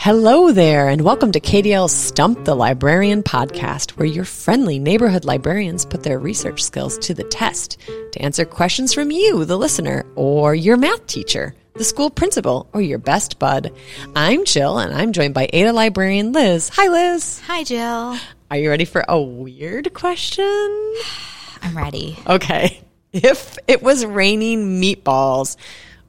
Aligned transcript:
Hello 0.00 0.50
there, 0.50 0.88
and 0.88 1.02
welcome 1.02 1.30
to 1.30 1.40
KDL's 1.40 1.92
Stump 1.92 2.46
the 2.46 2.54
Librarian 2.54 3.22
podcast, 3.22 3.90
where 3.98 4.08
your 4.08 4.24
friendly 4.24 4.78
neighborhood 4.78 5.26
librarians 5.26 5.84
put 5.84 6.02
their 6.02 6.18
research 6.18 6.64
skills 6.64 6.96
to 7.00 7.12
the 7.12 7.24
test 7.24 7.76
to 8.12 8.22
answer 8.22 8.46
questions 8.46 8.94
from 8.94 9.10
you, 9.10 9.44
the 9.44 9.58
listener, 9.58 10.06
or 10.14 10.54
your 10.54 10.78
math 10.78 11.06
teacher, 11.06 11.54
the 11.74 11.84
school 11.84 12.08
principal, 12.08 12.66
or 12.72 12.80
your 12.80 12.96
best 12.96 13.38
bud. 13.38 13.72
I'm 14.16 14.46
Jill, 14.46 14.78
and 14.78 14.94
I'm 14.94 15.12
joined 15.12 15.34
by 15.34 15.50
Ada 15.52 15.74
librarian 15.74 16.32
Liz. 16.32 16.70
Hi, 16.70 16.88
Liz. 16.88 17.38
Hi, 17.40 17.62
Jill. 17.62 18.16
Are 18.50 18.56
you 18.56 18.70
ready 18.70 18.86
for 18.86 19.04
a 19.06 19.20
weird 19.20 19.92
question? 19.92 20.94
I'm 21.62 21.76
ready. 21.76 22.16
Okay. 22.26 22.80
If 23.12 23.58
it 23.68 23.82
was 23.82 24.06
raining 24.06 24.80
meatballs, 24.80 25.58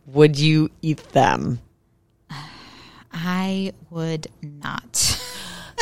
would 0.05 0.39
you 0.39 0.69
eat 0.81 1.03
them? 1.09 1.59
I 3.13 3.73
would 3.89 4.27
not. 4.41 5.17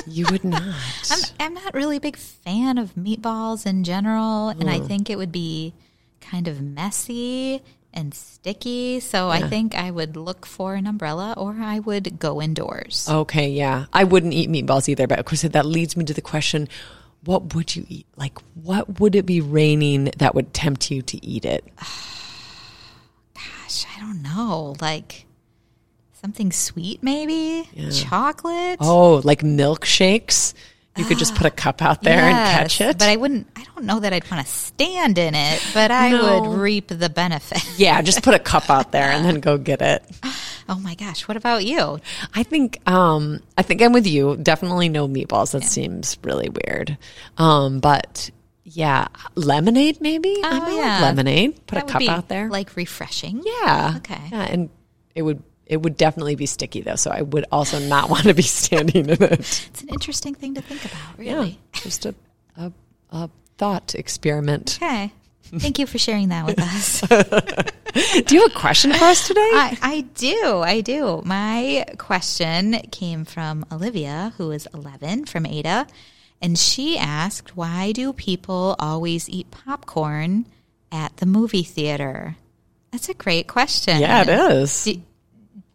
You 0.08 0.26
would 0.32 0.46
not. 0.46 0.64
I'm, 1.12 1.20
I'm 1.40 1.54
not 1.54 1.74
really 1.74 1.98
a 1.98 2.00
big 2.00 2.16
fan 2.16 2.78
of 2.78 2.96
meatballs 2.96 3.66
in 3.66 3.84
general, 3.84 4.48
and 4.48 4.70
I 4.70 4.80
think 4.80 5.10
it 5.10 5.18
would 5.18 5.32
be 5.32 5.74
kind 6.22 6.48
of 6.48 6.62
messy 6.62 7.62
and 7.94 8.14
sticky. 8.14 9.00
So 9.00 9.30
I 9.30 9.42
think 9.42 9.76
I 9.76 9.92
would 9.92 10.16
look 10.16 10.46
for 10.46 10.76
an 10.76 10.88
umbrella 10.88 11.34
or 11.38 11.58
I 11.60 11.80
would 11.80 12.20
go 12.20 12.42
indoors. 12.42 13.08
Okay, 13.10 13.50
yeah. 13.50 13.86
I 13.92 14.04
wouldn't 14.04 14.34
eat 14.34 14.50
meatballs 14.50 14.88
either, 14.88 15.08
but 15.08 15.20
of 15.20 15.26
course 15.26 15.42
that 15.42 15.66
leads 15.66 15.98
me 15.98 16.06
to 16.06 16.14
the 16.14 16.22
question, 16.22 16.68
what 17.24 17.54
would 17.56 17.76
you 17.76 17.86
eat? 17.90 18.06
Like 18.16 18.38
what 18.56 19.00
would 19.00 19.16
it 19.16 19.26
be 19.26 19.42
raining 19.42 20.12
that 20.18 20.36
would 20.36 20.54
tempt 20.54 20.92
you 20.92 21.02
to 21.02 21.26
eat 21.26 21.46
it? 21.46 21.66
Gosh, 23.34 23.86
I 23.96 24.00
don't 24.00 24.22
know. 24.22 24.76
Like 24.80 25.26
something 26.22 26.52
sweet, 26.52 27.02
maybe? 27.04 27.68
Chocolate? 27.92 28.78
Oh, 28.80 29.22
like 29.24 29.42
milkshakes? 29.42 30.54
You 30.98 31.06
could 31.06 31.18
just 31.18 31.36
put 31.36 31.46
a 31.46 31.50
cup 31.50 31.82
out 31.82 32.04
there 32.04 32.20
and 32.20 32.36
catch 32.36 32.82
it. 32.82 32.98
But 33.00 33.08
I 33.08 33.16
wouldn't, 33.16 33.48
I 33.56 33.64
don't 33.64 33.86
know 33.86 34.02
that 34.02 34.12
I'd 34.12 34.30
want 34.30 34.46
to 34.46 34.52
stand 34.52 35.18
in 35.18 35.34
it, 35.34 35.64
but 35.74 35.92
I 35.92 36.10
No. 36.10 36.42
would 36.42 36.60
reap 36.60 36.88
the 36.90 37.10
benefit. 37.10 37.64
yeah, 37.78 38.02
just 38.02 38.22
put 38.22 38.34
a 38.34 38.40
cup 38.40 38.70
out 38.70 38.92
there 38.92 39.10
and 39.10 39.24
then 39.24 39.40
go 39.40 39.58
get 39.58 39.82
it. 39.82 40.04
Oh 40.68 40.76
my 40.76 40.96
gosh, 40.96 41.26
what 41.28 41.38
about 41.38 41.64
you? 41.64 42.00
I 42.36 42.44
think 42.44 42.86
um 42.90 43.40
I 43.58 43.62
think 43.62 43.82
I'm 43.82 43.94
with 43.94 44.08
you. 44.08 44.36
Definitely 44.36 44.90
no 44.90 45.08
meatballs. 45.08 45.54
That 45.54 45.64
seems 45.64 46.18
really 46.22 46.50
weird. 46.50 46.98
Um 47.38 47.80
but 47.80 48.30
yeah, 48.66 49.08
lemonade 49.36 50.02
maybe? 50.02 50.36
Oh, 50.44 50.50
like 50.50 50.76
yeah. 50.76 51.00
lemonade. 51.02 51.66
Put 51.66 51.76
That 51.76 51.90
a 51.90 51.94
cup 51.94 52.02
out 52.10 52.28
there. 52.28 52.50
Like 52.50 52.76
refreshing. 52.76 53.42
Yeah. 53.46 53.94
Okay. 53.98 54.22
Yeah, 54.32 54.42
and 54.44 54.70
it 55.16 55.22
would 55.22 55.42
it 55.70 55.82
would 55.82 55.96
definitely 55.96 56.36
be 56.36 56.46
sticky 56.46 56.82
though, 56.82 56.96
so 56.98 57.12
I 57.12 57.22
would 57.22 57.46
also 57.52 57.80
not 57.80 58.10
want 58.14 58.24
to 58.24 58.34
be 58.34 58.42
standing 58.42 59.06
in 59.10 59.24
it. 59.24 59.40
It's 59.40 59.82
an 59.84 59.90
interesting 59.90 60.36
thing 60.36 60.56
to 60.56 60.62
think 60.62 60.84
about, 60.84 61.20
Yeah, 61.26 61.34
really. 61.36 61.60
just 61.74 62.06
a 62.06 62.14
a, 62.58 62.74
a 63.12 63.30
thought 63.58 63.96
experiment. 63.96 64.78
Okay. 64.82 65.14
Thank 65.44 65.80
you 65.80 65.88
for 65.88 65.98
sharing 65.98 66.30
that 66.30 66.46
with 66.46 66.60
us. 66.60 67.02
Do 68.28 68.36
you 68.36 68.42
have 68.44 68.52
a 68.52 68.60
question 68.60 68.94
for 68.94 69.04
us 69.06 69.26
today? 69.28 69.40
I, 69.42 69.78
I 69.82 70.02
do. 70.02 70.60
I 70.60 70.82
do. 70.82 71.24
My 71.26 71.86
question 71.98 72.74
came 72.92 73.26
from 73.26 73.66
Olivia, 73.72 74.34
who 74.38 74.52
is 74.52 74.68
11 74.76 75.26
from 75.26 75.48
Ada. 75.48 75.88
And 76.40 76.56
she 76.56 77.00
asked, 77.00 77.58
Why 77.58 77.94
do 77.94 78.14
people 78.14 78.76
always 78.78 79.28
eat 79.28 79.50
popcorn 79.50 80.46
at 80.92 81.18
the 81.18 81.26
movie 81.26 81.64
theater? 81.64 82.36
That's 82.92 83.10
a 83.10 83.16
great 83.16 83.48
question. 83.48 84.00
yeah, 84.02 84.22
it 84.22 84.30
is. 84.30 84.84
Do, 84.84 85.02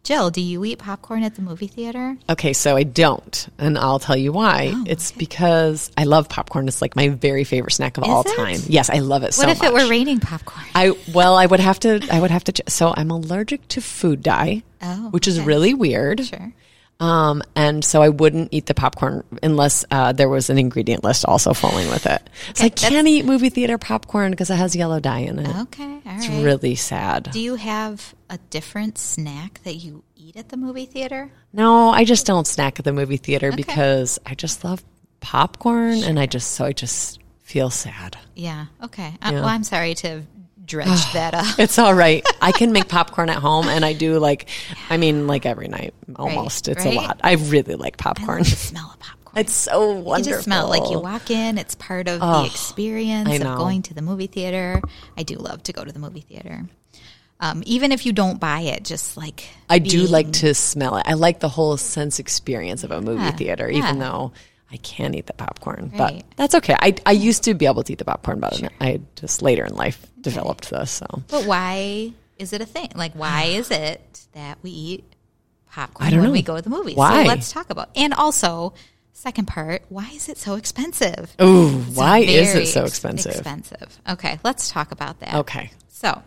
Jill, 0.05 0.29
do 0.29 0.39
you 0.39 0.63
eat 0.63 0.77
popcorn 0.79 1.23
at 1.23 1.35
the 1.35 1.41
movie 1.41 1.67
theater? 1.67 2.15
Okay, 2.29 2.53
so 2.53 2.77
I 2.77 2.83
don't, 2.83 3.47
and 3.57 3.75
I'll 3.77 3.97
tell 3.99 4.15
you 4.15 4.31
why. 4.31 4.71
Oh, 4.73 4.83
it's 4.87 5.11
because 5.11 5.91
I 5.97 6.03
love 6.03 6.29
popcorn. 6.29 6.67
It's 6.67 6.79
like 6.81 6.95
my 6.95 7.09
very 7.09 7.43
favorite 7.43 7.71
snack 7.73 7.97
of 7.97 8.03
all 8.03 8.21
it? 8.21 8.35
time. 8.35 8.59
Yes, 8.67 8.89
I 8.91 8.99
love 8.99 9.23
it 9.23 9.33
so 9.33 9.47
much. 9.47 9.57
what 9.59 9.65
if 9.67 9.71
it 9.71 9.73
were 9.73 9.89
raining 9.89 10.19
popcorn? 10.19 10.63
I 10.75 10.93
well, 11.13 11.35
I 11.35 11.47
would 11.47 11.59
have 11.59 11.79
to. 11.81 11.99
I 12.11 12.21
would 12.21 12.31
have 12.31 12.43
to. 12.45 12.51
ch- 12.51 12.61
So 12.69 12.93
I'm 12.95 13.09
allergic 13.11 13.67
to 13.69 13.81
food 13.81 14.21
dye, 14.23 14.61
Oh, 14.81 15.09
which 15.09 15.27
is 15.27 15.39
okay. 15.39 15.47
really 15.47 15.73
weird. 15.73 16.23
Sure. 16.23 16.53
Um, 16.97 17.43
and 17.57 17.83
so 17.83 18.01
I 18.01 18.07
wouldn't 18.07 18.53
eat 18.53 18.67
the 18.67 18.73
popcorn 18.73 19.25
unless 19.43 19.83
uh, 19.91 20.13
there 20.13 20.29
was 20.29 20.49
an 20.49 20.57
ingredient 20.57 21.03
list 21.03 21.25
also 21.25 21.53
falling 21.53 21.89
with 21.89 22.05
it. 22.05 22.21
So 22.53 22.63
I 22.63 22.69
can't 22.69 23.05
eat 23.05 23.25
movie 23.25 23.49
theater 23.49 23.77
popcorn 23.77 24.31
because 24.31 24.49
it 24.49 24.55
has 24.55 24.77
yellow 24.77 25.01
dye 25.01 25.19
in 25.19 25.39
it. 25.39 25.55
Okay. 25.63 25.83
All 25.83 26.01
It's 26.05 26.29
right. 26.29 26.43
really 26.45 26.75
sad. 26.75 27.31
Do 27.33 27.41
you 27.41 27.55
have 27.55 28.15
a 28.35 28.37
different 28.49 28.97
snack 28.97 29.61
that 29.63 29.75
you 29.75 30.03
eat 30.15 30.35
at 30.35 30.49
the 30.49 30.57
movie 30.57 30.85
theater? 30.85 31.31
No, 31.53 31.89
I 31.89 32.03
just 32.03 32.25
don't 32.25 32.45
snack 32.45 32.79
at 32.79 32.85
the 32.85 32.91
movie 32.91 33.15
theater 33.17 33.53
because 33.53 34.19
I 34.25 34.35
just 34.35 34.65
love 34.65 34.83
popcorn, 35.21 36.03
and 36.03 36.19
I 36.19 36.25
just 36.25 36.51
so 36.51 36.65
I 36.65 36.73
just 36.73 37.19
feel 37.43 37.69
sad. 37.69 38.17
Yeah. 38.35 38.65
Okay. 38.83 39.15
Uh, 39.21 39.31
well, 39.33 39.45
I'm 39.45 39.63
sorry 39.63 39.95
to 39.95 40.23
dredge 40.65 40.87
that 41.13 41.33
up. 41.33 41.57
It's 41.57 41.79
all 41.79 41.93
right. 41.93 42.25
I 42.41 42.51
can 42.51 42.73
make 42.73 42.87
popcorn 42.89 43.29
at 43.29 43.37
home, 43.37 43.67
and 43.69 43.85
I 43.85 43.93
do 43.93 44.19
like, 44.19 44.49
I 44.89 44.97
mean, 44.97 45.27
like 45.27 45.45
every 45.45 45.69
night 45.69 45.93
almost. 46.17 46.67
it's 46.67 46.83
right. 46.83 46.93
a 46.93 46.97
lot. 46.97 47.21
I 47.23 47.35
really 47.35 47.75
like 47.75 47.95
popcorn. 47.95 48.39
The 48.39 48.49
smell 48.49 48.91
of 48.93 48.99
popcorn. 48.99 49.37
It's 49.37 49.53
so 49.53 49.93
wonderful. 49.93 50.17
You 50.17 50.23
just 50.23 50.43
smell 50.43 50.67
like 50.67 50.89
you 50.91 50.99
walk 50.99 51.31
in. 51.31 51.57
It's 51.57 51.75
part 51.75 52.09
of 52.09 52.19
the 52.19 52.45
experience 52.45 53.33
of 53.33 53.57
going 53.57 53.83
to 53.83 53.93
the 53.93 54.01
movie 54.01 54.27
theater. 54.27 54.81
I 55.17 55.23
do 55.23 55.35
love 55.35 55.63
to 55.63 55.73
go 55.73 55.85
to 55.85 55.91
the 55.91 55.99
movie 55.99 56.21
theater. 56.21 56.65
Um, 57.39 57.63
even 57.65 57.91
if 57.91 58.05
you 58.05 58.13
don't 58.13 58.39
buy 58.39 58.61
it, 58.61 58.83
just 58.83 59.17
like 59.17 59.47
I 59.69 59.79
do 59.79 60.03
like 60.07 60.31
to 60.33 60.53
smell 60.53 60.95
it. 60.97 61.03
I 61.05 61.13
like 61.13 61.39
the 61.41 61.49
whole 61.49 61.75
sense 61.77 62.17
experience 62.19 62.83
of 62.83 62.91
a 62.91 63.01
movie 63.01 63.21
Yeah, 63.23 63.31
theater, 63.31 63.69
even 63.69 63.97
yeah. 63.97 64.09
though 64.09 64.31
I 64.71 64.77
can't 64.77 65.13
eat 65.15 65.27
the 65.27 65.33
popcorn. 65.33 65.91
Right. 65.97 66.23
But 66.29 66.37
that's 66.37 66.55
okay. 66.55 66.75
I, 66.79 66.95
I 67.05 67.11
used 67.11 67.43
to 67.43 67.53
be 67.53 67.65
able 67.65 67.83
to 67.83 67.91
eat 67.93 67.99
the 67.99 68.05
popcorn, 68.05 68.39
but 68.39 68.61
I 68.79 69.01
just 69.15 69.41
later 69.41 69.65
in 69.65 69.75
life 69.75 70.05
developed 70.21 70.69
this. 70.69 70.91
So 70.91 71.05
But 71.27 71.45
why 71.45 72.13
is 72.39 72.53
it 72.53 72.61
a 72.61 72.65
thing? 72.65 72.89
Like, 72.95 73.13
why 73.13 73.43
is 73.49 73.69
it 73.69 74.27
that 74.33 74.57
we 74.63 74.69
eat 74.71 75.03
popcorn 75.69 76.07
I 76.07 76.11
don't 76.11 76.21
when 76.21 76.29
know. 76.29 76.33
we 76.33 76.41
go 76.41 76.55
to 76.55 76.61
the 76.61 76.69
movies? 76.69 76.95
Why? 76.95 77.23
So 77.23 77.27
let's 77.27 77.51
talk 77.51 77.69
about. 77.69 77.89
And 77.97 78.13
also, 78.13 78.73
second 79.11 79.47
part, 79.47 79.83
why 79.89 80.09
is 80.13 80.29
it 80.29 80.37
so 80.37 80.55
expensive? 80.55 81.35
Ooh, 81.41 81.83
It's 81.87 81.97
why 81.97 82.19
is 82.19 82.55
it 82.55 82.67
so 82.67 82.85
expensive? 82.85 83.33
Expensive. 83.33 83.99
Okay, 84.09 84.39
let's 84.43 84.69
talk 84.71 84.91
about 84.91 85.19
that. 85.19 85.35
Okay. 85.35 85.71
So, 85.89 86.21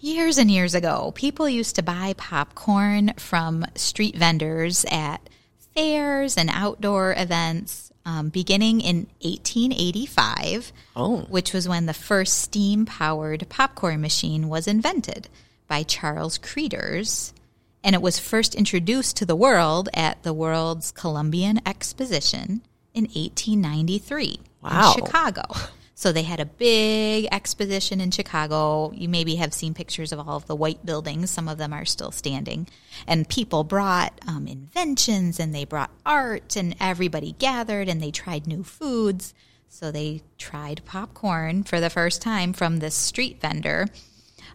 years 0.00 0.38
and 0.38 0.50
years 0.50 0.74
ago, 0.74 1.12
people 1.14 1.48
used 1.48 1.76
to 1.76 1.82
buy 1.82 2.14
popcorn 2.16 3.12
from 3.16 3.64
street 3.74 4.16
vendors 4.16 4.84
at 4.90 5.28
fairs 5.74 6.36
and 6.36 6.50
outdoor 6.52 7.14
events 7.16 7.92
um, 8.06 8.30
beginning 8.30 8.80
in 8.80 9.06
1885, 9.22 10.72
Oh. 10.96 11.18
which 11.28 11.52
was 11.52 11.68
when 11.68 11.86
the 11.86 11.94
first 11.94 12.38
steam 12.38 12.86
powered 12.86 13.46
popcorn 13.48 14.00
machine 14.00 14.48
was 14.48 14.66
invented 14.66 15.28
by 15.66 15.82
Charles 15.82 16.38
Cretors. 16.38 17.32
And 17.84 17.94
it 17.94 18.02
was 18.02 18.18
first 18.18 18.54
introduced 18.54 19.16
to 19.18 19.26
the 19.26 19.36
world 19.36 19.88
at 19.94 20.22
the 20.22 20.32
World's 20.32 20.90
Columbian 20.90 21.60
Exposition 21.66 22.62
in 22.94 23.04
1893 23.04 24.40
Wow. 24.62 24.94
in 24.96 25.04
Chicago. 25.04 25.42
So 25.98 26.12
they 26.12 26.22
had 26.22 26.38
a 26.38 26.44
big 26.46 27.26
exposition 27.32 28.00
in 28.00 28.12
Chicago. 28.12 28.92
You 28.92 29.08
maybe 29.08 29.34
have 29.34 29.52
seen 29.52 29.74
pictures 29.74 30.12
of 30.12 30.20
all 30.20 30.36
of 30.36 30.46
the 30.46 30.54
white 30.54 30.86
buildings. 30.86 31.28
Some 31.28 31.48
of 31.48 31.58
them 31.58 31.72
are 31.72 31.84
still 31.84 32.12
standing. 32.12 32.68
And 33.04 33.28
people 33.28 33.64
brought 33.64 34.12
um, 34.24 34.46
inventions 34.46 35.40
and 35.40 35.52
they 35.52 35.64
brought 35.64 35.90
art, 36.06 36.54
and 36.54 36.76
everybody 36.78 37.32
gathered 37.40 37.88
and 37.88 38.00
they 38.00 38.12
tried 38.12 38.46
new 38.46 38.62
foods. 38.62 39.34
So 39.68 39.90
they 39.90 40.22
tried 40.38 40.82
popcorn 40.84 41.64
for 41.64 41.80
the 41.80 41.90
first 41.90 42.22
time 42.22 42.52
from 42.52 42.76
this 42.78 42.94
street 42.94 43.40
vendor. 43.40 43.88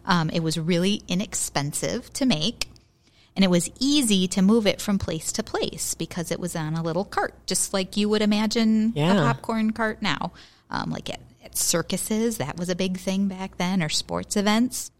Um, 0.06 0.30
it 0.30 0.40
was 0.40 0.58
really 0.58 1.02
inexpensive 1.08 2.10
to 2.14 2.24
make. 2.24 2.68
And 3.36 3.44
it 3.44 3.50
was 3.50 3.68
easy 3.78 4.26
to 4.28 4.40
move 4.40 4.66
it 4.66 4.80
from 4.80 4.96
place 4.98 5.30
to 5.32 5.42
place 5.42 5.92
because 5.92 6.30
it 6.30 6.40
was 6.40 6.56
on 6.56 6.72
a 6.72 6.82
little 6.82 7.04
cart, 7.04 7.34
just 7.46 7.74
like 7.74 7.98
you 7.98 8.08
would 8.08 8.22
imagine 8.22 8.94
Yeah. 8.96 9.12
a 9.12 9.16
popcorn 9.24 9.72
cart 9.74 10.00
now. 10.00 10.32
Um, 10.70 10.88
like 10.90 11.10
at, 11.10 11.20
at 11.44 11.56
circuses, 11.56 12.38
that 12.38 12.56
was 12.56 12.68
a 12.68 12.74
big 12.76 12.98
thing 12.98 13.28
back 13.28 13.56
then, 13.58 13.82
or 13.82 13.88
sports 13.88 14.36
events. 14.36 14.90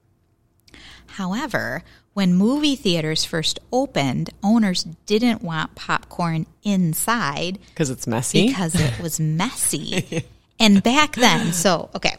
However, 1.06 1.82
when 2.12 2.34
movie 2.34 2.76
theaters 2.76 3.24
first 3.24 3.58
opened, 3.72 4.30
owners 4.42 4.84
didn't 5.06 5.42
want 5.42 5.74
popcorn 5.74 6.46
inside 6.62 7.58
Because 7.70 7.90
it's 7.90 8.06
messy. 8.06 8.48
because 8.48 8.74
it 8.74 9.00
was 9.00 9.18
messy. 9.38 10.24
and 10.58 10.82
back 10.82 11.14
then, 11.16 11.52
so 11.52 11.90
okay, 11.94 12.16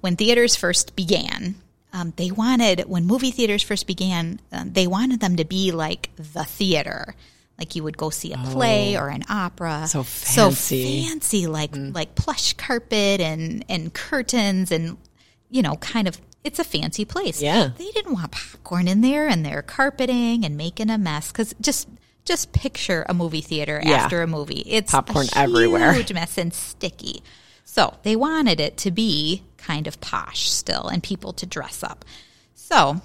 when 0.00 0.16
theaters 0.16 0.56
first 0.56 0.94
began, 0.96 1.54
um, 1.92 2.12
they 2.16 2.30
wanted 2.30 2.80
when 2.86 3.04
movie 3.06 3.30
theaters 3.30 3.62
first 3.62 3.86
began, 3.86 4.40
um, 4.52 4.72
they 4.72 4.86
wanted 4.86 5.20
them 5.20 5.36
to 5.36 5.44
be 5.44 5.72
like 5.72 6.10
the 6.16 6.44
theater. 6.44 7.14
Like 7.58 7.74
you 7.74 7.82
would 7.82 7.96
go 7.96 8.10
see 8.10 8.32
a 8.32 8.38
play 8.38 8.96
oh. 8.96 9.00
or 9.00 9.08
an 9.08 9.24
opera, 9.28 9.80
Oh. 9.82 9.86
So 9.86 10.02
fancy. 10.04 11.02
so 11.02 11.08
fancy, 11.10 11.46
like 11.48 11.72
mm. 11.72 11.92
like 11.94 12.14
plush 12.14 12.52
carpet 12.54 13.20
and 13.20 13.64
and 13.68 13.92
curtains 13.92 14.70
and 14.70 14.96
you 15.50 15.62
know, 15.62 15.74
kind 15.76 16.06
of. 16.08 16.20
It's 16.44 16.60
a 16.60 16.64
fancy 16.64 17.04
place. 17.04 17.42
Yeah. 17.42 17.70
they 17.76 17.90
didn't 17.90 18.14
want 18.14 18.30
popcorn 18.30 18.86
in 18.86 19.00
there 19.00 19.26
and 19.26 19.44
their 19.44 19.60
carpeting 19.60 20.44
and 20.44 20.56
making 20.56 20.88
a 20.88 20.96
mess 20.96 21.32
because 21.32 21.52
just 21.60 21.88
just 22.24 22.52
picture 22.52 23.04
a 23.08 23.12
movie 23.12 23.40
theater 23.40 23.80
Yeah. 23.84 23.96
after 23.96 24.22
a 24.22 24.26
movie. 24.26 24.62
It's 24.66 24.92
Popcorn 24.92 25.26
a 25.34 25.38
everywhere. 25.38 25.92
huge 25.94 26.12
mess 26.12 26.38
and 26.38 26.54
sticky. 26.54 27.22
So 27.64 27.94
they 28.02 28.14
wanted 28.16 28.60
it 28.60 28.76
to 28.78 28.90
be 28.92 29.42
kind 29.56 29.86
of 29.86 30.00
posh 30.00 30.48
still 30.48 30.86
and 30.88 31.02
people 31.02 31.32
to 31.34 31.44
dress 31.44 31.82
up. 31.82 32.04
So 32.54 33.00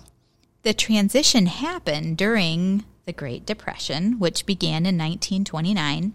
the 0.62 0.74
transition 0.74 1.48
happened 1.48 2.18
during 2.18 2.86
the 3.06 3.14
Great 3.14 3.46
Depression, 3.46 4.20
which 4.20 4.46
began 4.46 4.86
in 4.86 4.98
1929, 4.98 6.14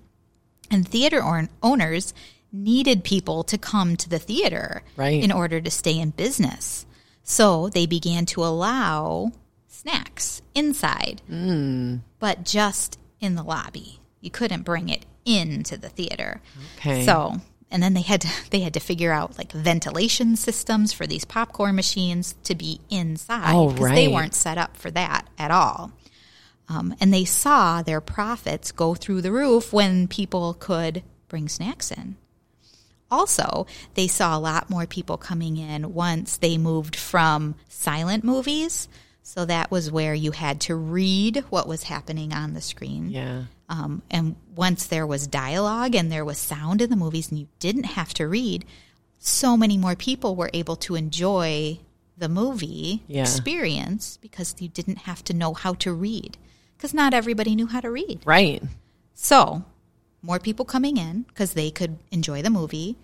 and 0.71 0.89
theater 0.89 1.23
own- 1.23 1.49
owners 1.63 2.15
needed 2.53 3.05
people 3.05 3.43
to 3.45 3.59
come 3.59 3.97
to 3.97 4.09
the 4.09 4.19
theater 4.19 4.83
Right. 4.97 5.23
in 5.23 5.31
order 5.33 5.61
to 5.61 5.71
stay 5.71 5.99
in 5.99 6.11
business. 6.11 6.87
So 7.23 7.69
they 7.69 7.85
began 7.87 8.25
to 8.27 8.43
allow 8.45 9.33
snacks 9.67 10.41
inside, 10.55 11.21
hmm. 11.29 11.97
but 12.19 12.45
just 12.45 12.99
in 13.21 13.35
the 13.35 13.43
lobby. 13.43 14.01
You 14.21 14.31
couldn't 14.31 14.63
bring 14.63 14.89
it 14.89 15.05
into 15.25 15.77
the 15.77 15.89
theater. 15.91 16.41
Okay. 16.79 17.05
So, 17.05 17.41
and 17.71 17.83
then 17.83 17.93
they 17.95 18.01
had 18.01 18.23
to, 18.23 18.29
they 18.51 18.61
had 18.61 18.75
to 18.75 18.81
figure 18.81 19.13
out 19.13 19.37
like 19.39 19.53
ventilation 19.53 20.35
systems 20.37 20.93
for 20.93 21.07
these 21.07 21.25
popcorn 21.27 21.77
machines 21.77 22.35
to 22.45 22.55
be 22.55 22.81
inside 22.89 23.55
Oh, 23.55 23.71
because 23.73 23.91
they 23.91 24.09
weren't 24.09 24.35
set 24.35 24.57
up 24.59 24.77
for 24.77 24.91
that 24.93 25.29
at 25.39 25.51
all. 25.51 25.93
Um, 26.69 26.95
and 27.01 27.13
they 27.15 27.25
saw 27.25 27.83
their 27.83 28.01
profits 28.01 28.73
go 28.73 28.95
through 28.95 29.23
the 29.23 29.33
roof 29.33 29.73
when 29.73 30.07
people 30.09 30.55
could 30.55 31.03
bring 31.29 31.49
snacks 31.49 31.91
in. 31.91 32.17
Also, 33.11 33.67
they 33.95 34.07
saw 34.07 34.37
a 34.37 34.41
lot 34.41 34.69
more 34.69 34.87
people 34.87 35.17
coming 35.17 35.57
in 35.57 35.95
once 35.95 36.37
they 36.37 36.59
moved 36.59 36.95
from 36.95 37.55
silent 37.69 38.23
movies. 38.23 38.87
So 39.23 39.45
that 39.47 39.71
was 39.71 39.91
where 39.91 40.13
you 40.15 40.33
had 40.33 40.61
to 40.63 40.75
read 40.75 41.45
what 41.49 41.67
was 41.69 41.85
happening 41.85 42.33
on 42.35 42.53
the 42.53 42.61
screen. 42.61 43.11
Yeah. 43.11 43.45
Um, 43.71 44.03
and 44.11 44.37
once 44.55 44.87
there 44.87 45.07
was 45.07 45.27
dialogue 45.27 45.95
and 45.95 46.11
there 46.13 46.25
was 46.25 46.39
sound 46.39 46.81
in 46.83 46.91
the 46.91 46.97
movies 46.97 47.31
and 47.31 47.39
you 47.39 47.49
didn't 47.61 47.85
have 47.85 48.13
to 48.15 48.27
read, 48.29 48.65
so 49.19 49.57
many 49.57 49.77
more 49.79 49.97
people 49.97 50.37
were 50.37 50.51
able 50.55 50.77
to 50.77 50.95
enjoy 50.95 51.79
the 52.17 52.29
movie 52.29 53.03
Yeah. 53.07 53.23
experience 53.23 54.19
because 54.21 54.55
you 54.59 54.69
didn't 54.69 54.99
have 55.01 55.23
to 55.25 55.35
know 55.35 55.55
how 55.55 55.75
to 55.75 55.93
read. 55.93 56.37
Because 56.79 56.95
not 56.95 57.13
everybody 57.13 57.55
knew 57.57 57.67
how 57.67 57.81
to 57.81 57.91
read. 57.91 58.21
Right. 58.25 58.63
So, 59.13 59.65
more 60.23 60.39
people 60.39 60.65
coming 60.65 60.97
in 60.97 61.23
because 61.23 61.55
they 61.55 61.71
could 61.71 61.99
enjoy 62.13 62.41
the 62.41 62.51
movie. 62.51 62.97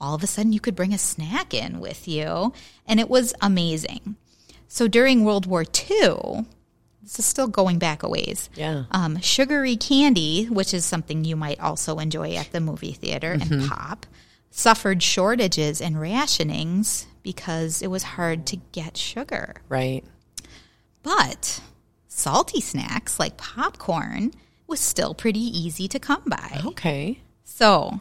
All 0.00 0.16
of 0.16 0.24
a 0.24 0.26
sudden, 0.26 0.52
you 0.52 0.58
could 0.58 0.74
bring 0.74 0.92
a 0.92 0.98
snack 0.98 1.54
in 1.54 1.78
with 1.78 2.08
you, 2.08 2.52
and 2.84 2.98
it 2.98 3.08
was 3.08 3.32
amazing. 3.40 4.16
So, 4.66 4.88
during 4.88 5.24
World 5.24 5.46
War 5.46 5.62
II, 5.62 6.46
this 7.02 7.20
is 7.20 7.24
still 7.24 7.46
going 7.46 7.78
back 7.78 8.02
a 8.02 8.08
ways. 8.08 8.50
Yeah. 8.56 8.84
Um, 8.90 9.20
sugary 9.20 9.76
candy, 9.76 10.46
which 10.46 10.74
is 10.74 10.84
something 10.84 11.24
you 11.24 11.36
might 11.36 11.60
also 11.60 11.98
enjoy 11.98 12.34
at 12.34 12.50
the 12.50 12.60
movie 12.60 12.92
theater, 12.92 13.32
and 13.32 13.68
pop, 13.68 14.04
suffered 14.50 15.02
shortages 15.02 15.80
and 15.80 15.96
rationings 15.96 17.06
because 17.22 17.82
it 17.82 17.90
was 17.90 18.02
hard 18.02 18.46
to 18.46 18.56
get 18.72 18.96
sugar. 18.96 19.56
Right. 19.68 20.04
But 21.04 21.60
salty 22.14 22.60
snacks 22.60 23.18
like 23.18 23.36
popcorn 23.36 24.32
was 24.66 24.80
still 24.80 25.14
pretty 25.14 25.40
easy 25.40 25.88
to 25.88 25.98
come 25.98 26.22
by. 26.26 26.60
Okay. 26.66 27.18
So 27.44 28.00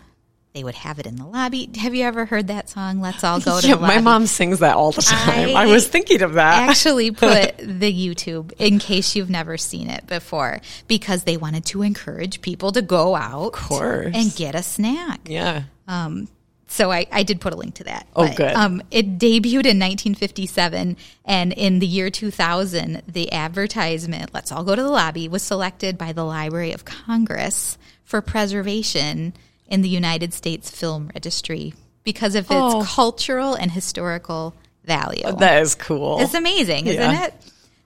they 0.54 0.63
would 0.63 0.75
have 0.75 1.00
it 1.00 1.06
in 1.08 1.16
the 1.16 1.25
lobby. 1.25 1.69
Have 1.78 1.96
you 1.96 2.04
ever 2.04 2.25
heard 2.25 2.48
that 2.48 2.69
song, 2.69 3.00
Let's 3.00 3.24
All 3.24 3.40
Go 3.42 3.62
to 3.62 3.68
Yeah, 3.68 3.75
my 3.75 4.00
mom 4.00 4.28
sings 4.28 4.60
that 4.60 4.75
all 4.75 4.92
the 4.92 5.02
time. 5.02 5.56
I, 5.56 5.63
I 5.63 5.66
was 5.68 5.88
thinking 5.88 6.22
of 6.22 6.34
that. 6.34 6.69
actually 6.69 7.12
put 7.12 7.58
the 7.58 7.92
YouTube 7.92 8.52
in 8.60 8.80
case 8.80 9.16
you've 9.16 9.30
never 9.30 9.58
seen 9.58 9.90
it 9.90 10.08
before 10.08 10.60
because 10.88 11.24
they 11.24 11.38
wanted 11.38 11.66
to 11.68 11.81
encourage 11.81 12.42
people 12.42 12.74
to 12.74 12.81
go 12.81 13.16
out 13.16 13.48
of 13.48 13.52
course. 13.54 14.12
and 14.13 14.36
get 14.36 14.56
a 14.56 14.63
snack. 14.63 15.22
yeah. 15.25 15.63
Um, 15.88 16.28
So 16.72 16.90
I, 16.90 17.06
I 17.12 17.24
did 17.24 17.42
put 17.42 17.52
a 17.52 17.58
link 17.58 17.76
to 17.76 17.84
that. 17.84 18.08
Oh, 18.16 18.34
good. 18.34 18.54
Um, 18.54 18.82
it 18.92 19.18
debuted 19.20 19.68
in 19.68 19.78
1957, 19.78 20.96
and 21.26 21.52
in 21.52 21.80
the 21.80 21.86
year 21.86 22.10
2000, 22.10 23.02
the 23.10 23.34
advertisement 23.34 24.34
"Let's 24.34 24.54
all 24.54 24.64
go 24.64 24.74
to 24.76 24.82
the 24.82 24.88
lobby" 24.90 25.28
was 25.28 25.44
selected 25.44 25.98
by 25.98 26.14
the 26.14 26.24
Library 26.24 26.72
of 26.72 26.86
Congress 26.86 27.78
for 28.06 28.22
preservation 28.22 29.34
in 29.68 29.82
the 29.82 29.90
United 29.90 30.34
States 30.34 30.70
Film 30.72 31.12
Registry 31.14 31.74
because 32.04 32.36
of 32.36 32.46
its 32.46 32.52
Oh. 32.54 32.84
cultural 32.88 33.54
and 33.54 33.70
historical 33.72 34.54
value. 34.86 35.30
That 35.40 35.62
is 35.62 35.76
cool. 35.76 36.22
It's 36.22 36.34
amazing, 36.34 36.88
isn't 36.88 37.02
Yeah. 37.02 37.26
it? 37.26 37.34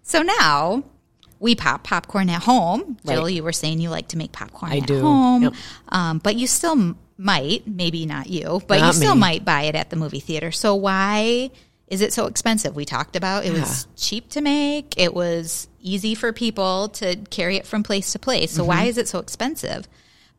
So 0.03 0.21
now 0.21 0.83
we 1.39 1.55
pop 1.55 1.83
popcorn 1.83 2.29
at 2.29 2.43
home. 2.43 2.97
Jill, 3.05 3.23
Right. 3.23 3.33
you 3.33 3.41
were 3.43 3.51
saying 3.51 3.79
you 3.81 3.89
like 3.89 4.09
to 4.09 4.17
make 4.17 4.31
popcorn 4.31 4.71
I 4.73 4.77
at 4.77 4.85
do. 4.87 5.01
home, 5.01 5.43
Yep. 5.43 5.53
um, 5.89 6.17
but 6.19 6.35
you 6.35 6.47
still 6.47 6.95
might, 7.17 7.65
maybe 7.67 8.05
not 8.05 8.27
you, 8.27 8.61
but 8.67 8.79
Not 8.79 8.87
you 8.87 8.93
still 8.93 9.15
me. 9.15 9.21
might 9.21 9.45
buy 9.45 9.63
it 9.63 9.75
at 9.75 9.89
the 9.89 9.95
movie 9.95 10.19
theater. 10.19 10.51
So 10.51 10.75
why 10.75 11.49
is 11.87 12.01
it 12.01 12.11
so 12.13 12.25
expensive? 12.25 12.75
We 12.75 12.83
talked 12.85 13.15
about 13.15 13.45
it 13.45 13.53
was 13.53 13.87
cheap 13.95 14.29
to 14.31 14.41
make. 14.41 14.95
It 14.97 15.13
was 15.13 15.67
easy 15.81 16.15
for 16.15 16.33
people 16.33 16.89
to 16.89 17.15
carry 17.29 17.57
it 17.57 17.65
from 17.65 17.83
place 17.83 18.11
to 18.13 18.19
place. 18.19 18.51
So 18.51 18.61
Mm-hmm. 18.61 18.67
why 18.67 18.83
is 18.85 18.97
it 18.97 19.07
so 19.07 19.19
expensive? 19.19 19.87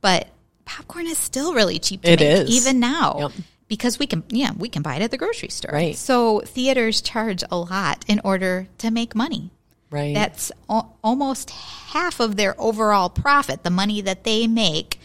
But 0.01 0.29
popcorn 0.65 1.07
is 1.07 1.17
still 1.19 1.55
really 1.55 1.79
cheap 1.79 2.03
to 2.03 2.11
It 2.13 2.21
make, 2.21 2.29
is. 2.49 2.51
even 2.51 2.81
now. 2.81 3.17
Yep. 3.21 3.33
Because 3.69 3.99
we 3.99 4.07
can, 4.07 4.23
yeah, 4.29 4.51
we 4.57 4.69
can 4.69 4.83
buy 4.83 4.97
it 4.97 5.03
at 5.03 5.11
the 5.11 5.17
grocery 5.19 5.49
store. 5.49 5.73
Right. 5.73 5.97
So 5.97 6.41
theaters 6.41 7.01
charge 7.01 7.43
a 7.51 7.57
lot 7.59 8.05
in 8.07 8.21
order 8.23 8.69
to 8.79 8.91
make 8.91 9.15
money. 9.15 9.51
right. 9.91 10.15
That's 10.15 10.53
al- 10.71 10.97
almost 11.03 11.51
half 11.51 12.21
of 12.21 12.37
their 12.37 12.55
overall 12.61 13.09
profit. 13.09 13.63
The 13.65 13.71
money 13.71 14.01
that 14.03 14.23
they 14.25 14.47
make 14.47 15.01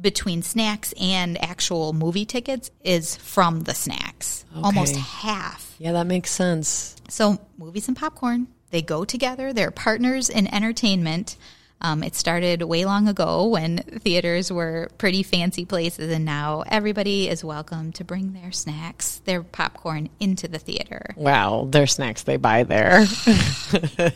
between 0.00 0.42
snacks 0.42 0.92
and 1.00 1.42
actual 1.42 1.92
movie 1.92 2.24
tickets 2.26 2.70
is 2.84 3.16
from 3.16 3.60
the 3.60 3.74
snacks. 3.74 4.44
Almost 4.62 4.96
half. 4.96 5.74
yeah, 5.78 5.92
that 5.92 6.06
makes 6.06 6.30
sense. 6.30 6.96
So 7.08 7.38
movies 7.58 7.88
and 7.88 7.96
popcorn, 7.96 8.48
they 8.70 8.82
go 8.82 9.04
together. 9.04 9.52
They're 9.52 9.70
partners 9.70 10.28
in 10.28 10.52
entertainment. 10.52 11.36
Um, 11.82 12.02
it 12.02 12.14
started 12.14 12.62
way 12.62 12.84
long 12.84 13.08
ago 13.08 13.46
when 13.46 13.78
theaters 13.78 14.52
were 14.52 14.90
pretty 14.98 15.22
fancy 15.22 15.64
places, 15.64 16.12
and 16.12 16.24
now 16.26 16.62
everybody 16.66 17.26
is 17.28 17.42
welcome 17.42 17.92
to 17.92 18.04
bring 18.04 18.34
their 18.34 18.52
snacks, 18.52 19.22
their 19.24 19.42
popcorn 19.42 20.10
into 20.20 20.46
the 20.46 20.58
theater. 20.58 21.14
Wow, 21.16 21.66
their 21.70 21.86
snacks 21.86 22.22
they 22.24 22.36
buy 22.36 22.64
there. 22.64 23.04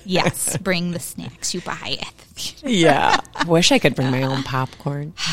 Yes, 0.04 0.56
bring 0.58 0.90
the 0.90 0.98
snacks 1.00 1.54
you 1.54 1.60
buy 1.60 1.98
at 2.00 2.18
the 2.18 2.24
theater. 2.34 2.68
yeah. 2.68 3.20
Wish 3.46 3.72
I 3.72 3.78
could 3.78 3.94
bring 3.94 4.10
my 4.10 4.22
own 4.22 4.42
popcorn. 4.42 5.14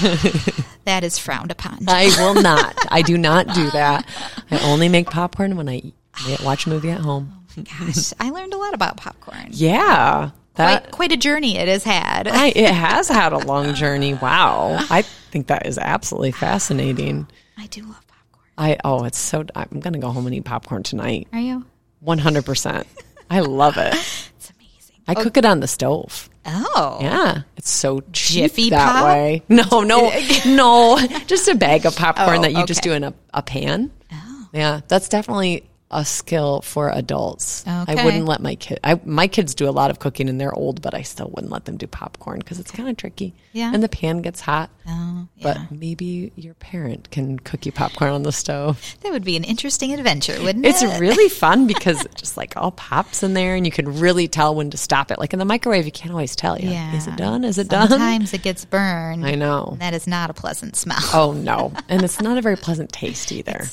That 0.86 1.04
is 1.04 1.20
frowned 1.20 1.52
upon. 1.52 1.80
I 1.88 2.06
will 2.18 2.42
not. 2.42 2.76
I 2.90 3.04
do 3.04 3.16
not 3.16 3.54
do 3.54 3.70
that. 3.72 4.08
I 4.50 4.60
only 4.72 4.90
make 4.90 5.08
popcorn 5.12 5.56
when 5.56 5.70
I 5.70 5.92
watch 6.44 6.66
a 6.66 6.70
movie 6.70 6.90
at 6.90 7.02
home. 7.02 7.46
Gosh, 7.56 8.14
I 8.20 8.30
learned 8.32 8.54
a 8.54 8.58
lot 8.58 8.74
about 8.74 8.98
popcorn. 8.98 9.48
Yeah. 9.52 10.32
That 10.56 10.84
Quite, 10.84 10.92
quite 10.92 11.12
a 11.14 11.18
journey 11.18 11.58
it 11.58 11.68
has 11.68 11.84
had. 11.84 12.28
I, 12.28 12.48
it 12.48 12.72
has 12.74 13.08
had 13.08 13.32
a 13.34 13.38
long 13.40 13.74
journey. 13.74 14.14
Wow. 14.16 14.78
I 14.90 15.02
think 15.02 15.48
that 15.48 15.66
is 15.66 15.78
absolutely 15.78 16.32
fascinating. 16.34 17.28
I 17.58 17.68
do 17.68 17.84
love 17.84 18.06
popcorn. 18.08 18.46
I 18.58 18.78
oh, 18.84 19.06
it's 19.06 19.18
so 19.18 19.46
I'm 19.56 19.80
going 19.80 19.94
to 19.94 20.00
go 20.00 20.10
home 20.10 20.26
and 20.26 20.36
eat 20.36 20.44
popcorn 20.46 20.84
tonight. 20.84 21.28
Are 21.32 21.40
you? 21.40 21.66
100%. 22.06 22.86
I 23.30 23.40
love 23.40 23.78
it. 23.78 23.94
It's 24.38 24.50
amazing. 24.50 24.96
I 25.08 25.14
cook 25.16 25.38
it 25.38 25.46
on 25.46 25.60
the 25.60 25.68
stove. 25.68 26.28
Oh, 26.46 26.98
Yeah, 27.00 27.44
it's 27.56 27.70
so 27.70 28.00
cheap 28.12 28.42
Jiffy 28.42 28.70
that 28.72 28.92
Pop? 28.92 29.06
way. 29.06 29.44
No, 29.48 29.82
no, 29.82 30.12
no. 30.48 31.00
Just 31.28 31.48
a 31.48 31.54
bag 31.56 31.86
of 31.86 31.96
popcorn 31.96 32.40
Oh, 32.40 32.42
that 32.42 32.54
you 32.54 32.66
just 32.66 32.82
do 32.82 32.92
in 32.94 33.04
a, 33.04 33.14
a 33.34 33.44
pan. 33.44 33.92
Oh. 34.12 34.50
Yeah, 34.52 34.82
that's 34.88 35.08
definitely 35.08 35.70
a 35.92 36.06
skill 36.06 36.62
for 36.62 36.90
adults. 36.90 37.64
I 37.68 38.04
wouldn't 38.04 38.26
let 38.26 38.42
my 38.42 38.56
kid. 38.56 38.80
I, 38.84 39.00
my 39.06 39.28
kids 39.28 39.54
do 39.54 39.68
a 39.68 39.72
lot 39.72 39.92
of 39.92 40.00
cooking 40.00 40.30
and 40.30 40.40
they're 40.40 40.54
old, 40.54 40.82
but 40.82 40.94
I 40.94 41.02
still 41.02 41.30
wouldn't 41.34 41.52
let 41.52 41.66
them 41.66 41.78
do 41.78 41.86
popcorn 41.88 42.40
because 42.40 42.60
it's 42.60 42.72
kind 42.72 42.90
of 42.90 42.98
tricky. 42.98 43.34
Yeah. 43.54 43.72
and 43.74 43.84
the 43.84 43.90
pan 43.90 44.22
gets 44.22 44.40
hot. 44.40 44.70
Oh, 44.88 45.28
yeah. 45.36 45.44
But 45.44 45.72
maybe 45.72 46.32
your 46.38 46.54
parent 46.56 47.12
can 47.12 47.38
cook 47.38 47.66
you 47.66 47.74
popcorn 47.74 48.12
on 48.14 48.24
the 48.24 48.32
stove. 48.32 48.96
that 49.02 49.12
would 49.12 49.26
be 49.26 49.36
an 49.36 49.44
interesting 49.44 49.94
adventure, 49.94 50.42
wouldn't 50.42 50.66
It's 50.66 50.82
it? 50.82 50.86
It's 50.90 51.00
really 51.00 51.28
fun 51.44 51.68
because 51.68 52.04
it 52.06 52.16
just 52.16 52.38
like 52.38 52.56
all 52.56 52.72
pops 52.72 53.24
in 53.24 53.34
there 53.34 53.56
and 53.56 53.66
you 53.66 53.72
can 53.72 54.00
really 54.00 54.30
tell 54.30 54.56
when 54.56 54.70
to 54.70 54.78
stop 54.78 55.12
it. 55.12 55.20
Like 55.20 55.34
in 55.34 55.40
the 55.40 55.46
microwave, 55.46 55.86
you 55.86 55.92
can't 55.92 56.12
always 56.12 56.36
tell. 56.36 56.58
You. 56.58 56.70
Yeah. 56.70 56.96
Is 56.96 57.08
it 57.08 57.18
done? 57.18 57.44
Is 57.44 57.58
it 57.58 57.68
done? 57.68 57.90
Sometimes 57.90 58.34
it 58.34 58.42
gets 58.42 58.64
burned. 58.64 59.26
I 59.26 59.36
know. 59.36 59.76
That 59.80 59.94
is 59.94 60.08
not 60.08 60.30
a 60.30 60.34
pleasant 60.34 60.76
smell. 60.78 60.98
Oh 61.14 61.34
no, 61.34 61.74
and 61.90 62.04
it's 62.04 62.22
not 62.22 62.38
a 62.38 62.42
very 62.42 62.56
pleasant 62.56 62.92
taste 62.94 63.32
either. 63.34 63.66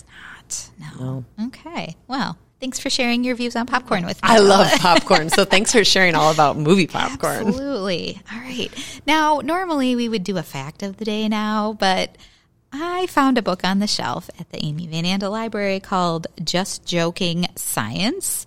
Not. 0.78 1.00
No. 1.00 1.25
Okay. 1.47 1.97
Well, 2.07 2.37
thanks 2.61 2.78
for 2.78 2.90
sharing 2.90 3.25
your 3.25 3.35
views 3.35 3.57
on 3.57 3.67
popcorn 3.67 4.05
with 4.05 4.23
me. 4.23 4.28
I 4.28 4.38
love 4.38 4.71
popcorn, 4.81 5.31
so 5.31 5.45
thanks 5.45 5.73
for 5.73 5.85
sharing 5.85 6.14
all 6.14 6.33
about 6.33 6.57
movie 6.57 6.87
popcorn. 6.87 7.49
Absolutely. 7.49 8.21
All 8.33 8.40
right. 8.40 8.69
Now, 9.07 9.40
normally 9.40 9.97
we 9.97 10.09
would 10.09 10.25
do 10.25 10.37
a 10.37 10.43
fact 10.43 10.83
of 10.83 10.97
the 10.97 11.05
day 11.05 11.28
now, 11.28 11.73
but 11.73 12.17
I 12.73 13.07
found 13.07 13.38
a 13.38 13.43
book 13.43 13.64
on 13.64 13.78
the 13.78 13.87
shelf 13.87 14.28
at 14.38 14.50
the 14.50 14.64
Amy 14.64 14.87
Van 14.87 15.05
Andel 15.05 15.31
Library 15.31 15.81
called 15.81 16.26
Just 16.43 16.85
Joking 16.85 17.47
Science. 17.57 18.47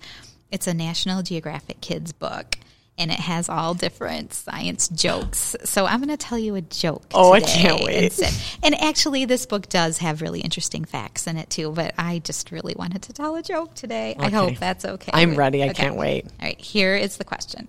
It's 0.52 0.68
a 0.68 0.74
National 0.74 1.24
Geographic 1.24 1.82
Kids 1.82 2.12
book. 2.12 2.58
And 3.02 3.12
it 3.12 3.20
has 3.20 3.50
all 3.50 3.74
different 3.74 4.32
science 4.34 4.88
jokes. 4.90 5.56
So 5.66 5.86
I'm 5.88 5.98
going 6.00 6.10
to 6.10 6.18
tell 6.18 6.38
you 6.38 6.56
a 6.56 6.62
joke. 6.62 7.04
Oh, 7.14 7.34
I 7.34 7.42
can't 7.42 7.84
wait. 7.84 8.20
And 8.64 8.76
actually, 8.76 9.26
this 9.26 9.46
book 9.46 9.68
does 9.70 9.98
have 9.98 10.22
really 10.22 10.40
interesting 10.42 10.86
facts 10.86 11.26
in 11.28 11.36
it 11.36 11.50
too. 11.50 11.72
But 11.72 11.94
I 11.98 12.20
just 12.20 12.52
really 12.52 12.76
wanted 12.78 13.02
to 13.04 13.14
tell 13.14 13.36
a 13.36 13.42
joke 13.44 13.74
today. 13.74 14.16
I 14.20 14.30
hope 14.30 14.58
that's 14.58 14.86
okay. 14.86 15.12
I'm 15.14 15.36
ready. 15.36 15.64
I 15.64 15.70
Okay. 15.70 15.84
can't 15.84 15.96
wait. 15.98 16.26
All 16.40 16.46
right, 16.48 16.62
here 16.62 16.96
is 16.96 17.18
the 17.18 17.24
question: 17.24 17.68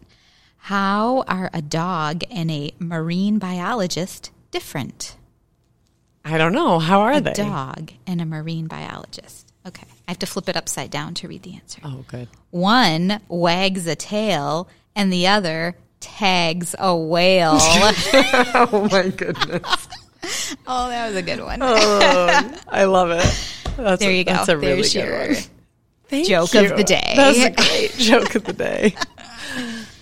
How 0.59 1.23
are 1.27 1.49
a 1.55 1.62
dog 1.62 2.23
and 2.31 2.51
a 2.51 2.73
marine 2.79 3.39
biologist 3.39 4.31
different? 4.51 5.17
I 6.25 6.39
don't 6.39 6.53
know. 6.53 6.79
How 6.79 7.01
are 7.01 7.15
A 7.15 7.21
they? 7.21 7.33
dog 7.33 7.93
and 8.07 8.21
a 8.21 8.25
marine 8.27 8.67
biologist. 8.69 9.49
Okay, 9.67 9.87
I 10.07 10.11
have 10.11 10.19
to 10.21 10.27
flip 10.27 10.49
it 10.49 10.57
upside 10.57 10.91
down 10.91 11.15
to 11.15 11.29
read 11.29 11.43
the 11.43 11.55
answer. 11.55 11.81
Oh, 11.85 12.05
good. 12.09 12.29
One 12.51 13.21
wags 13.29 13.87
a 13.87 13.95
tail 13.95 14.69
and 14.95 15.13
the 15.13 15.27
other 15.27 15.77
tags 16.01 16.75
a 16.79 16.97
whale. 16.97 17.59
Oh 18.55 18.89
my 18.91 19.09
goodness. 19.09 19.89
oh, 20.67 20.89
that 20.89 21.09
was 21.09 21.17
a 21.17 21.23
good 21.23 21.41
one. 21.41 21.59
Oh, 21.63 22.61
I 22.69 22.85
love 22.85 23.11
it. 23.11 23.25
That's 23.77 24.01
there 24.01 24.11
a, 24.11 24.15
you 24.15 24.25
go. 24.25 24.33
That's 24.33 24.49
a 24.49 24.57
really 24.57 24.75
There's 24.77 24.93
good 24.93 25.05
your 25.07 25.29
one. 25.29 25.37
Thank 26.09 26.29
joke 26.29 26.55
you. 26.55 26.71
of 26.71 26.77
the 26.77 26.85
day. 26.85 27.15
That's 27.17 27.39
a 27.39 27.51
great 27.51 27.93
joke 27.95 28.35
of 28.35 28.45
the 28.45 28.53
day. 28.53 28.95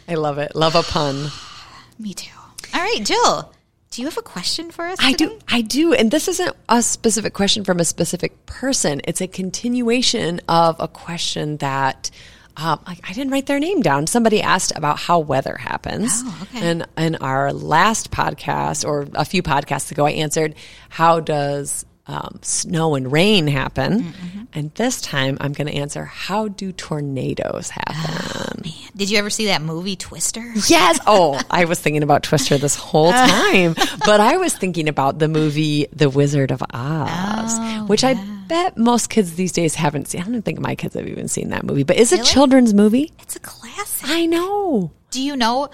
I 0.09 0.15
love 0.15 0.39
it. 0.39 0.55
Love 0.57 0.75
a 0.75 0.83
pun. 0.83 1.31
Me 1.99 2.15
too. 2.15 2.37
All 2.75 2.81
right, 2.81 3.01
Jill. 3.05 3.53
Do 3.91 4.03
you 4.03 4.09
have 4.09 4.19
a 4.19 4.23
question 4.23 4.71
for 4.71 4.87
us? 4.87 4.99
I 5.01 5.13
today? 5.13 5.35
do. 5.35 5.39
I 5.49 5.61
do. 5.63 5.93
And 5.93 6.11
this 6.11 6.29
isn't 6.29 6.57
a 6.69 6.83
specific 6.83 7.33
question 7.33 7.65
from 7.65 7.81
a 7.81 7.85
specific 7.85 8.47
person. 8.47 9.01
It's 9.05 9.21
a 9.21 9.27
continuation 9.27 10.41
of 10.49 10.77
a 10.79 10.89
question 10.89 11.57
that 11.59 12.11
um, 12.57 12.81
I, 12.87 12.99
I 13.09 13.13
didn't 13.13 13.33
write 13.33 13.47
their 13.47 13.59
name 13.61 13.81
down. 13.81 14.07
Somebody 14.07 14.43
asked 14.43 14.73
about 14.77 14.99
how 14.99 15.19
weather 15.21 15.57
happens. 15.57 16.11
Oh, 16.25 16.39
okay. 16.43 16.69
And 16.69 16.87
in 16.99 17.17
our 17.17 17.53
last 17.53 18.11
podcast, 18.11 18.87
or 18.87 19.07
a 19.15 19.25
few 19.25 19.43
podcasts 19.43 19.91
ago, 19.91 20.07
I 20.07 20.13
answered, 20.13 20.55
How 20.89 21.21
does 21.21 21.87
um, 22.07 22.39
snow 22.43 22.95
and 22.95 23.11
rain 23.11 23.47
happen? 23.47 24.03
Mm-hmm. 24.03 24.41
And 24.53 24.75
this 24.75 25.01
time 25.01 25.39
I'm 25.41 25.53
going 25.53 25.69
to 25.69 25.75
answer, 25.75 26.05
How 26.05 26.49
do 26.49 26.73
tornadoes 26.73 27.71
happen? 27.71 28.63
Did 28.97 29.11
you 29.11 29.19
ever 29.19 29.31
see 29.31 29.47
that 29.47 29.63
movie 29.63 29.97
Twister? 29.97 30.53
Yes. 30.67 30.99
Oh, 31.07 31.41
I 31.51 31.65
was 31.65 31.81
thinking 31.81 32.03
about 32.03 32.23
Twister 32.23 32.59
this 32.59 32.77
whole 32.77 33.11
time, 33.11 33.75
but 34.05 34.21
I 34.21 34.37
was 34.37 34.55
thinking 34.55 34.89
about 34.89 35.19
the 35.19 35.29
movie 35.29 35.87
The 35.93 36.09
Wizard 36.11 36.51
of 36.53 36.63
Oz, 36.73 37.89
which 37.89 38.05
I 38.05 38.15
bet 38.47 38.77
most 38.77 39.09
kids 39.11 39.35
these 39.35 39.53
days 39.53 39.75
haven't 39.75 40.09
seen. 40.09 40.21
I 40.21 40.25
don't 40.25 40.43
think 40.43 40.61
my 40.61 40.75
kids 40.75 40.95
have 40.95 41.07
even 41.09 41.27
seen 41.29 41.49
that 41.51 41.65
movie, 41.65 41.83
but 41.85 41.99
it's 41.99 42.13
a 42.13 42.23
children's 42.23 42.75
movie. 42.75 43.13
It's 43.21 43.37
a 43.37 43.41
classic. 43.41 44.09
I 44.09 44.27
know. 44.27 44.93
Do 45.11 45.23
you 45.23 45.37
know? 45.37 45.71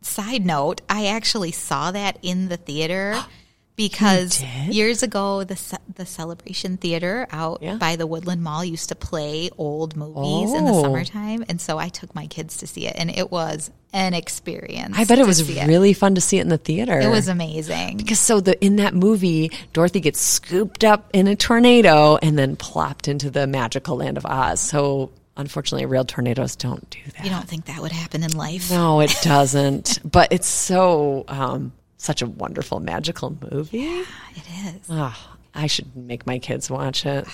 Side 0.00 0.44
note: 0.46 0.80
I 0.88 1.06
actually 1.06 1.52
saw 1.52 1.90
that 1.90 2.18
in 2.22 2.48
the 2.48 2.56
theater 2.56 3.22
because 3.88 4.42
years 4.68 5.02
ago 5.02 5.42
the 5.42 5.56
Ce- 5.56 5.74
the 5.94 6.04
Celebration 6.04 6.76
Theater 6.76 7.26
out 7.30 7.60
Yeah. 7.62 7.76
by 7.76 7.96
the 7.96 8.06
Woodland 8.06 8.42
Mall 8.42 8.62
used 8.62 8.90
to 8.90 8.94
play 8.94 9.48
old 9.56 9.96
movies 9.96 10.52
in 10.52 10.66
the 10.66 10.72
Oh. 10.72 10.82
summertime, 10.82 11.44
and 11.48 11.58
so 11.60 11.78
I 11.78 11.88
took 11.88 12.14
my 12.14 12.26
kids 12.26 12.58
to 12.58 12.66
see 12.66 12.86
it, 12.86 12.94
and 12.98 13.10
it 13.10 13.30
was 13.32 13.70
an 13.94 14.12
experience. 14.12 14.96
I 14.98 15.04
bet 15.04 15.18
it 15.18 15.26
was 15.26 15.38
see 15.38 15.58
it. 15.58 15.66
really 15.66 15.94
fun 15.94 16.14
to 16.14 16.20
see 16.20 16.36
it 16.38 16.42
in 16.42 16.48
the 16.50 16.58
theater. 16.58 17.00
It 17.00 17.08
was 17.10 17.26
amazing. 17.28 17.96
because 17.96 18.18
so 18.20 18.40
the 18.40 18.62
in 18.62 18.76
that 18.76 18.94
movie, 18.94 19.50
Dorothy 19.72 20.00
gets 20.00 20.20
scooped 20.20 20.84
up 20.84 21.08
in 21.14 21.26
a 21.26 21.34
tornado 21.34 22.16
and 22.22 22.38
then 22.38 22.56
plopped 22.56 23.08
into 23.08 23.30
the 23.30 23.46
magical 23.46 23.96
land 23.96 24.18
of 24.18 24.26
Oz. 24.26 24.60
So 24.60 25.10
unfortunately, 25.36 25.86
real 25.86 26.04
tornadoes 26.04 26.54
don't 26.54 26.88
do 26.90 26.98
that. 27.16 27.24
You 27.24 27.30
don't 27.30 27.48
think 27.48 27.64
that 27.64 27.80
would 27.80 27.92
happen 27.92 28.22
in 28.22 28.32
life? 28.36 28.70
No, 28.70 29.00
it 29.00 29.16
doesn't. 29.22 30.00
but 30.04 30.28
it's 30.32 30.46
so 30.48 31.24
um, 31.28 31.72
such 32.00 32.22
a 32.22 32.26
wonderful 32.26 32.80
magical 32.80 33.36
movie. 33.52 33.78
Yeah, 33.78 34.04
it 34.34 34.74
is. 34.74 34.86
Oh, 34.88 35.16
I 35.54 35.66
should 35.66 35.94
make 35.94 36.26
my 36.26 36.38
kids 36.38 36.70
watch 36.70 37.04
it. 37.04 37.26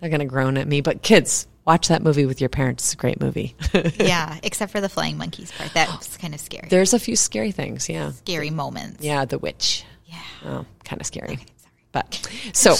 They're 0.00 0.10
gonna 0.10 0.26
groan 0.26 0.56
at 0.58 0.68
me, 0.68 0.80
but 0.80 1.02
kids, 1.02 1.46
watch 1.64 1.88
that 1.88 2.02
movie 2.02 2.26
with 2.26 2.40
your 2.40 2.50
parents. 2.50 2.84
It's 2.84 2.92
a 2.94 2.96
great 2.96 3.20
movie. 3.20 3.56
yeah, 3.96 4.38
except 4.42 4.70
for 4.72 4.80
the 4.80 4.88
flying 4.88 5.16
monkeys 5.16 5.50
part. 5.52 5.72
That's 5.72 6.16
kind 6.18 6.34
of 6.34 6.40
scary. 6.40 6.68
There's 6.68 6.92
a 6.92 6.98
few 6.98 7.16
scary 7.16 7.52
things. 7.52 7.88
Yeah, 7.88 8.10
scary 8.12 8.50
moments. 8.50 9.02
yeah. 9.02 9.24
The 9.24 9.38
witch. 9.38 9.84
Yeah. 10.06 10.16
Oh, 10.44 10.66
kind 10.84 11.00
of 11.00 11.06
scary. 11.06 11.36
sorry. 11.36 11.46
But 11.92 12.28
so, 12.52 12.74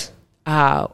uh, 0.47 0.89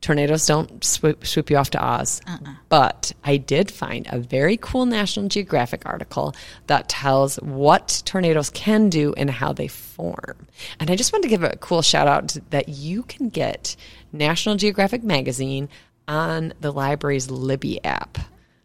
tornadoes 0.00 0.46
don't 0.46 0.82
swoop, 0.82 1.26
swoop 1.26 1.50
you 1.50 1.56
off 1.56 1.70
to 1.70 1.84
Oz. 1.84 2.22
But 2.68 3.12
I 3.22 3.36
did 3.36 3.70
find 3.70 4.06
a 4.08 4.18
very 4.18 4.56
cool 4.56 4.86
National 4.86 5.28
Geographic 5.28 5.82
article 5.84 6.34
that 6.68 6.88
tells 6.88 7.36
what 7.36 8.02
tornadoes 8.06 8.50
can 8.50 8.88
do 8.88 9.12
and 9.16 9.30
how 9.30 9.52
they 9.52 9.68
form. 9.68 10.46
And 10.78 10.90
I 10.90 10.96
just 10.96 11.12
wanted 11.12 11.24
to 11.24 11.28
give 11.28 11.42
a 11.42 11.56
cool 11.56 11.82
shout 11.82 12.08
out 12.08 12.28
to, 12.30 12.40
that 12.50 12.68
you 12.68 13.02
can 13.02 13.28
get 13.28 13.76
National 14.12 14.56
Geographic 14.56 15.02
magazine 15.02 15.68
on 16.08 16.54
the 16.60 16.72
library's 16.72 17.30
Libby 17.30 17.84
app. 17.84 18.18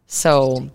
So 0.06 0.70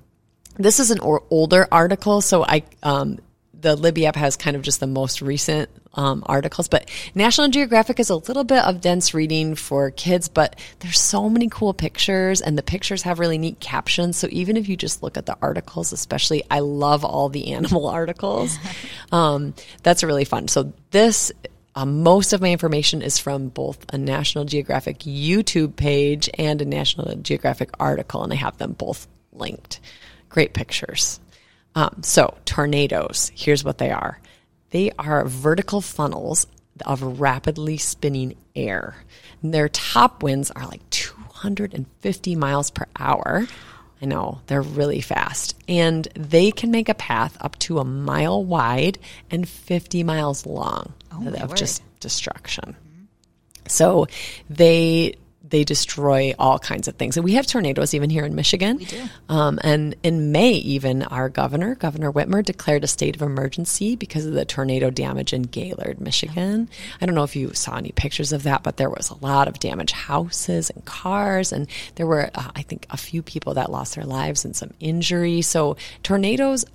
this 0.57 0.79
is 0.79 0.91
an 0.91 0.99
or- 0.99 1.23
older 1.29 1.67
article, 1.71 2.21
so 2.21 2.43
I 2.43 2.63
um, 2.83 3.19
the 3.53 3.75
Libby 3.75 4.05
app 4.05 4.15
has 4.15 4.35
kind 4.37 4.55
of 4.55 4.61
just 4.61 4.79
the 4.79 4.87
most 4.87 5.21
recent 5.21 5.69
um, 5.93 6.23
articles. 6.25 6.67
But 6.67 6.89
National 7.15 7.47
Geographic 7.49 7.99
is 7.99 8.09
a 8.09 8.15
little 8.15 8.43
bit 8.43 8.63
of 8.63 8.81
dense 8.81 9.13
reading 9.13 9.55
for 9.55 9.91
kids, 9.91 10.29
but 10.29 10.59
there's 10.79 10.99
so 10.99 11.29
many 11.29 11.49
cool 11.49 11.73
pictures, 11.73 12.41
and 12.41 12.57
the 12.57 12.63
pictures 12.63 13.03
have 13.03 13.19
really 13.19 13.37
neat 13.37 13.59
captions. 13.59 14.17
So 14.17 14.27
even 14.31 14.57
if 14.57 14.69
you 14.69 14.77
just 14.77 15.03
look 15.03 15.17
at 15.17 15.25
the 15.25 15.37
articles, 15.41 15.93
especially, 15.93 16.43
I 16.49 16.59
love 16.59 17.03
all 17.03 17.29
the 17.29 17.47
animal 17.53 17.87
articles. 17.87 18.57
um, 19.11 19.53
that's 19.83 20.03
really 20.03 20.25
fun. 20.25 20.47
So 20.47 20.73
this. 20.91 21.31
Um, 21.73 22.03
most 22.03 22.33
of 22.33 22.41
my 22.41 22.51
information 22.51 23.01
is 23.01 23.17
from 23.17 23.47
both 23.47 23.85
a 23.93 23.97
National 23.97 24.43
Geographic 24.43 24.99
YouTube 24.99 25.77
page 25.77 26.29
and 26.37 26.61
a 26.61 26.65
National 26.65 27.15
Geographic 27.15 27.69
article, 27.79 28.25
and 28.25 28.33
I 28.33 28.35
have 28.35 28.57
them 28.57 28.73
both 28.73 29.07
linked. 29.31 29.79
Great 30.27 30.53
pictures. 30.53 31.21
Um, 31.73 32.03
so, 32.03 32.37
tornadoes, 32.43 33.31
here's 33.33 33.63
what 33.63 33.77
they 33.77 33.89
are 33.89 34.19
they 34.71 34.91
are 34.97 35.25
vertical 35.25 35.81
funnels 35.81 36.47
of 36.85 37.19
rapidly 37.19 37.77
spinning 37.77 38.35
air. 38.55 38.95
And 39.41 39.53
their 39.53 39.69
top 39.69 40.23
winds 40.23 40.51
are 40.51 40.65
like 40.65 40.87
250 40.89 42.35
miles 42.35 42.71
per 42.71 42.85
hour. 42.97 43.47
I 44.01 44.05
know, 44.05 44.41
they're 44.47 44.61
really 44.61 45.01
fast. 45.01 45.55
And 45.67 46.07
they 46.15 46.51
can 46.51 46.71
make 46.71 46.89
a 46.89 46.95
path 46.95 47.37
up 47.39 47.57
to 47.59 47.79
a 47.79 47.85
mile 47.85 48.43
wide 48.43 48.97
and 49.29 49.47
50 49.47 50.03
miles 50.03 50.45
long 50.45 50.93
oh, 51.11 51.19
my 51.19 51.31
of 51.37 51.49
word. 51.49 51.57
just 51.57 51.83
destruction. 51.99 52.75
So 53.67 54.07
they 54.49 55.15
they 55.51 55.63
destroy 55.63 56.33
all 56.39 56.57
kinds 56.57 56.87
of 56.87 56.95
things. 56.95 57.17
And 57.17 57.23
we 57.23 57.33
have 57.33 57.45
tornadoes 57.45 57.93
even 57.93 58.09
here 58.09 58.25
in 58.25 58.35
Michigan. 58.35 58.77
We 58.77 58.85
do. 58.85 59.03
Um, 59.29 59.59
and 59.63 59.95
in 60.01 60.31
May, 60.31 60.53
even 60.53 61.03
our 61.03 61.29
governor, 61.29 61.75
Governor 61.75 62.11
Whitmer, 62.11 62.43
declared 62.43 62.83
a 62.83 62.87
state 62.87 63.15
of 63.15 63.21
emergency 63.21 63.95
because 63.95 64.25
of 64.25 64.33
the 64.33 64.45
tornado 64.45 64.89
damage 64.89 65.33
in 65.33 65.43
Gaylord, 65.43 66.01
Michigan. 66.01 66.69
I 66.99 67.05
don't 67.05 67.15
know 67.15 67.23
if 67.23 67.35
you 67.35 67.53
saw 67.53 67.77
any 67.77 67.91
pictures 67.91 68.33
of 68.33 68.43
that, 68.43 68.63
but 68.63 68.77
there 68.77 68.89
was 68.89 69.09
a 69.09 69.15
lot 69.15 69.47
of 69.47 69.59
damaged 69.59 69.93
houses 69.93 70.69
and 70.69 70.83
cars, 70.85 71.51
and 71.51 71.67
there 71.95 72.07
were, 72.07 72.31
uh, 72.33 72.51
I 72.55 72.63
think, 72.63 72.87
a 72.89 72.97
few 72.97 73.21
people 73.21 73.53
that 73.55 73.71
lost 73.71 73.95
their 73.95 74.05
lives 74.05 74.45
and 74.45 74.55
some 74.55 74.73
injury. 74.79 75.41
So 75.41 75.77
tornadoes 76.03 76.65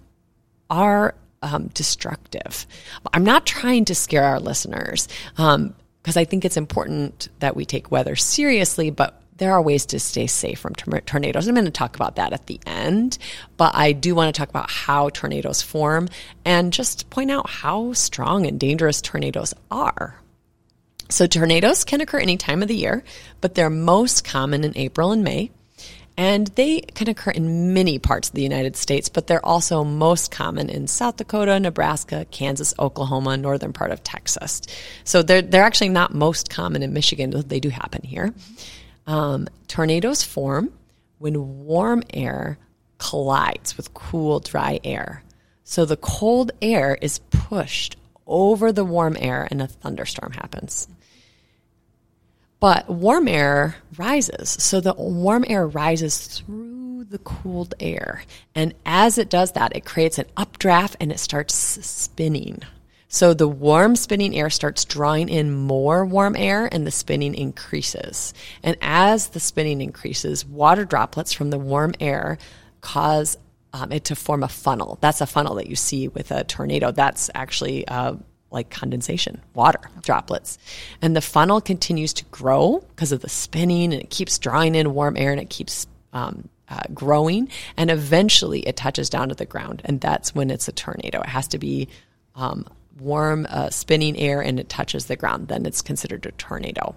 are 0.71 1.15
um, 1.43 1.69
destructive. 1.69 2.67
I'm 3.13 3.25
not 3.25 3.47
trying 3.47 3.87
to 3.87 3.95
scare 3.95 4.25
our 4.25 4.41
listeners 4.41 5.09
because 6.07 6.17
I 6.17 6.25
think 6.25 6.45
it's 6.45 6.57
important 6.57 7.31
that 7.41 7.57
we 7.57 7.65
take 7.65 7.91
weather 7.91 8.15
seriously, 8.15 8.91
but 8.91 9.21
there 9.39 9.53
are 9.53 9.61
ways 9.61 9.87
to 9.87 9.99
stay 9.99 10.29
safe 10.29 10.61
from 10.61 10.77
tor- 10.77 11.01
tornadoes. 11.01 11.49
I'm 11.49 11.57
going 11.57 11.65
to 11.65 11.73
talk 11.73 11.97
about 11.97 12.15
that 12.15 12.33
at 12.33 12.47
the 12.47 12.61
end, 12.65 13.19
but 13.57 13.75
I 13.75 13.91
do 13.91 14.15
want 14.15 14.33
to 14.33 14.39
talk 14.39 14.49
about 14.49 14.71
how 14.71 15.09
tornadoes 15.09 15.63
form 15.63 16.09
and 16.45 16.73
just 16.73 17.11
point 17.11 17.33
out 17.33 17.51
how 17.51 17.93
strong 17.93 18.47
and 18.47 18.61
dangerous 18.61 19.03
tornadoes 19.03 19.53
are. 19.69 20.15
So, 21.09 21.27
tornadoes 21.27 21.83
can 21.83 22.01
occur 22.01 22.21
any 22.21 22.37
time 22.37 22.63
of 22.63 22.69
the 22.69 22.77
year, 22.77 23.03
but 23.41 23.57
they're 23.57 23.69
most 23.69 24.25
common 24.25 24.63
in 24.63 24.77
April 24.77 25.11
and 25.11 25.25
May. 25.25 25.51
And 26.17 26.47
they 26.49 26.81
can 26.81 27.09
occur 27.09 27.31
in 27.31 27.75
many 27.75 27.99
parts 27.99 28.29
of 28.29 28.35
the 28.35 28.43
United 28.43 28.75
States, 28.77 29.09
but 29.11 29.27
they're 29.27 29.45
also 29.45 29.85
most 29.85 30.31
common 30.31 30.71
in 30.71 30.87
South 30.87 31.17
Dakota, 31.17 31.61
Nebraska, 31.61 32.27
Kansas, 32.31 32.73
Oklahoma, 32.79 33.37
northern 33.37 33.75
part 33.75 33.91
of 33.91 34.03
Texas. 34.03 34.63
So 35.05 35.23
they're, 35.23 35.43
they're 35.43 35.63
actually 35.63 35.91
not 35.91 36.15
most 36.15 36.49
common 36.49 36.83
in 36.83 36.95
Michigan, 36.95 37.31
though 37.31 37.43
they 37.43 37.61
do 37.61 37.69
happen 37.69 38.03
here. 38.03 38.33
Um, 39.07 39.47
tornadoes 39.69 40.23
form 40.23 40.73
when 41.19 41.65
warm 41.65 42.03
air 42.11 42.59
collides 42.99 43.77
with 43.77 43.93
cool, 43.93 44.41
dry 44.41 44.81
air. 44.85 45.23
So 45.65 45.85
the 45.85 45.97
cold 45.97 46.53
air 46.63 46.97
is 47.01 47.19
pushed 47.31 47.97
over 48.27 48.73
the 48.73 48.85
warm 48.85 49.17
air 49.19 49.47
and 49.51 49.61
a 49.61 49.67
thunderstorm 49.67 50.33
happens. 50.33 50.89
But 52.59 52.89
warm 52.89 53.29
air 53.29 53.77
rises. 53.99 54.51
So 54.51 54.81
the 54.81 54.95
warm 54.95 55.45
air 55.47 55.67
rises 55.67 56.27
through 56.27 57.05
the 57.05 57.19
cooled 57.19 57.75
air. 57.81 58.23
And 58.55 58.75
as 58.85 59.19
it 59.19 59.29
does 59.29 59.53
that, 59.53 59.77
it 59.77 59.85
creates 59.85 60.19
an 60.19 60.27
updraft 60.37 60.97
and 61.01 61.13
it 61.13 61.21
starts 61.21 61.55
spinning. 61.55 62.63
So 63.09 63.35
the 63.35 63.49
warm 63.49 63.95
spinning 63.95 64.37
air 64.37 64.51
starts 64.51 64.85
drawing 64.85 65.29
in 65.29 65.53
more 65.53 66.05
warm 66.05 66.35
air 66.35 66.69
and 66.73 66.87
the 66.87 66.91
spinning 66.91 67.35
increases. 67.35 68.35
And 68.63 68.77
as 68.81 69.29
the 69.29 69.41
spinning 69.41 69.81
increases, 69.81 70.45
water 70.45 70.85
droplets 70.85 71.33
from 71.33 71.51
the 71.51 71.59
warm 71.59 71.95
air 72.01 72.39
cause 72.81 73.37
um, 73.73 73.93
it 73.93 74.05
to 74.05 74.17
form 74.17 74.43
a 74.43 74.49
funnel. 74.49 74.99
That's 75.01 75.21
a 75.21 75.27
funnel 75.27 75.57
that 75.57 75.69
you 75.69 75.77
see 75.77 76.09
with 76.09 76.31
a 76.31 76.45
tornado. 76.45 76.93
That's 76.93 77.31
actually 77.35 77.87
uh, 77.87 78.17
like 78.57 78.71
condensation, 78.71 79.41
water 79.55 79.81
droplets. 80.03 80.59
And 81.03 81.15
the 81.15 81.21
funnel 81.21 81.61
continues 81.61 82.15
to 82.15 82.25
grow 82.27 82.83
because 82.89 83.13
of 83.13 83.21
the 83.21 83.29
spinning 83.29 83.93
and 83.93 84.03
it 84.03 84.11
keeps 84.11 84.39
drawing 84.39 84.75
in 84.75 84.95
warm 84.95 85.17
air 85.17 85.31
and 85.31 85.41
it 85.41 85.51
keeps 85.51 85.87
um, 86.15 86.49
uh, 86.69 86.81
growing. 86.95 87.51
And 87.77 87.91
eventually 87.91 88.61
it 88.61 88.77
touches 88.77 89.11
down 89.11 89.29
to 89.29 89.35
the 89.35 89.45
ground. 89.45 89.83
And 89.85 90.01
that's 90.01 90.35
when 90.35 90.51
it's 90.51 90.69
a 90.69 90.73
tornado. 90.73 91.21
It 91.21 91.29
has 91.29 91.47
to 91.49 91.59
be 91.59 91.89
um, 92.35 92.67
warm, 92.99 93.47
uh, 93.51 93.69
spinning 93.69 94.17
air 94.17 94.41
and 94.41 94.59
it 94.59 94.71
touches 94.71 95.05
the 95.05 95.17
ground. 95.17 95.49
Then 95.49 95.67
it's 95.67 95.83
considered 95.83 96.25
a 96.25 96.33
tornado. 96.33 96.97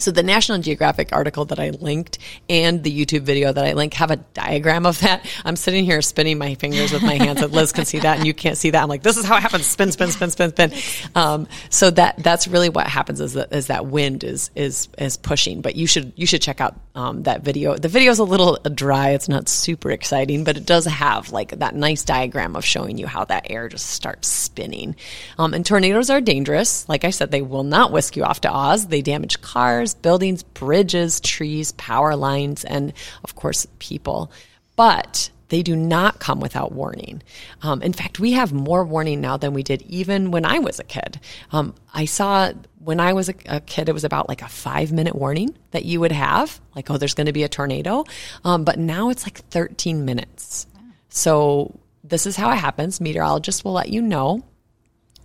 So 0.00 0.10
the 0.10 0.22
National 0.22 0.58
Geographic 0.58 1.12
article 1.12 1.44
that 1.46 1.60
I 1.60 1.70
linked 1.70 2.18
and 2.48 2.82
the 2.82 2.90
YouTube 2.90 3.20
video 3.20 3.52
that 3.52 3.64
I 3.64 3.74
link 3.74 3.94
have 3.94 4.10
a 4.10 4.16
diagram 4.16 4.86
of 4.86 4.98
that. 5.00 5.26
I'm 5.44 5.56
sitting 5.56 5.84
here 5.84 6.00
spinning 6.00 6.38
my 6.38 6.54
fingers 6.54 6.90
with 6.90 7.02
my 7.02 7.14
hands, 7.14 7.42
and 7.42 7.52
Liz 7.52 7.72
can 7.72 7.84
see 7.84 7.98
that, 7.98 8.18
and 8.18 8.26
you 8.26 8.32
can't 8.32 8.56
see 8.56 8.70
that. 8.70 8.82
I'm 8.82 8.88
like, 8.88 9.02
this 9.02 9.18
is 9.18 9.26
how 9.26 9.36
it 9.36 9.40
happens: 9.40 9.66
spin, 9.66 9.92
spin, 9.92 10.10
spin, 10.10 10.30
spin, 10.30 10.50
spin. 10.50 10.72
Um, 11.14 11.48
so 11.68 11.90
that 11.90 12.22
that's 12.22 12.48
really 12.48 12.70
what 12.70 12.86
happens 12.86 13.20
is 13.20 13.34
that 13.34 13.52
is 13.52 13.66
that 13.66 13.86
wind 13.86 14.24
is 14.24 14.50
is 14.54 14.88
is 14.96 15.16
pushing. 15.18 15.60
But 15.60 15.76
you 15.76 15.86
should 15.86 16.12
you 16.16 16.26
should 16.26 16.40
check 16.40 16.60
out 16.60 16.80
um, 16.94 17.24
that 17.24 17.42
video. 17.42 17.76
The 17.76 17.88
video 17.88 18.10
is 18.10 18.18
a 18.18 18.24
little 18.24 18.56
dry; 18.74 19.10
it's 19.10 19.28
not 19.28 19.48
super 19.48 19.90
exciting, 19.90 20.44
but 20.44 20.56
it 20.56 20.64
does 20.64 20.86
have 20.86 21.30
like 21.30 21.58
that 21.58 21.74
nice 21.74 22.04
diagram 22.04 22.56
of 22.56 22.64
showing 22.64 22.96
you 22.96 23.06
how 23.06 23.26
that 23.26 23.50
air 23.50 23.68
just 23.68 23.86
starts 23.86 24.28
spinning. 24.28 24.96
Um, 25.36 25.52
and 25.52 25.64
tornadoes 25.64 26.08
are 26.08 26.22
dangerous. 26.22 26.88
Like 26.88 27.04
I 27.04 27.10
said, 27.10 27.30
they 27.30 27.42
will 27.42 27.64
not 27.64 27.92
whisk 27.92 28.16
you 28.16 28.24
off 28.24 28.40
to 28.42 28.50
Oz. 28.50 28.86
They 28.86 29.02
damage 29.02 29.42
cars 29.42 29.89
cars, 29.90 30.02
buildings, 30.02 30.42
bridges, 30.42 31.20
trees, 31.20 31.72
power 31.72 32.16
lines, 32.16 32.64
and 32.64 32.92
of 33.24 33.34
course, 33.34 33.66
people. 33.78 34.30
But 34.76 35.30
they 35.48 35.62
do 35.62 35.74
not 35.74 36.20
come 36.20 36.40
without 36.40 36.72
warning. 36.72 37.22
Um, 37.62 37.82
in 37.82 37.92
fact, 37.92 38.20
we 38.20 38.32
have 38.32 38.52
more 38.52 38.84
warning 38.84 39.20
now 39.20 39.36
than 39.36 39.52
we 39.52 39.62
did 39.62 39.82
even 39.82 40.30
when 40.30 40.44
I 40.44 40.60
was 40.60 40.78
a 40.78 40.84
kid. 40.84 41.20
Um, 41.50 41.74
I 41.92 42.04
saw 42.04 42.52
when 42.78 43.00
I 43.00 43.12
was 43.12 43.28
a, 43.28 43.34
a, 43.46 43.60
kid, 43.60 43.88
it 43.88 43.92
was 43.92 44.04
about 44.04 44.28
like 44.28 44.42
a 44.42 44.48
five 44.48 44.92
minute 44.92 45.14
warning 45.14 45.56
that 45.72 45.84
you 45.84 46.00
would 46.00 46.12
have, 46.12 46.60
like, 46.76 46.88
oh, 46.90 46.98
there's 46.98 47.14
going 47.14 47.26
to 47.26 47.32
be 47.32 47.42
a 47.42 47.48
tornado. 47.48 48.04
Um, 48.44 48.64
but 48.64 48.78
now 48.78 49.10
it's 49.10 49.26
like 49.26 49.38
13 49.50 50.04
minutes. 50.04 50.66
So 51.08 51.78
this 52.04 52.26
is 52.26 52.36
how 52.36 52.50
it 52.52 52.56
happens. 52.56 53.00
Meteorologists 53.00 53.64
will 53.64 53.72
let 53.72 53.90
you 53.90 54.00
know 54.00 54.44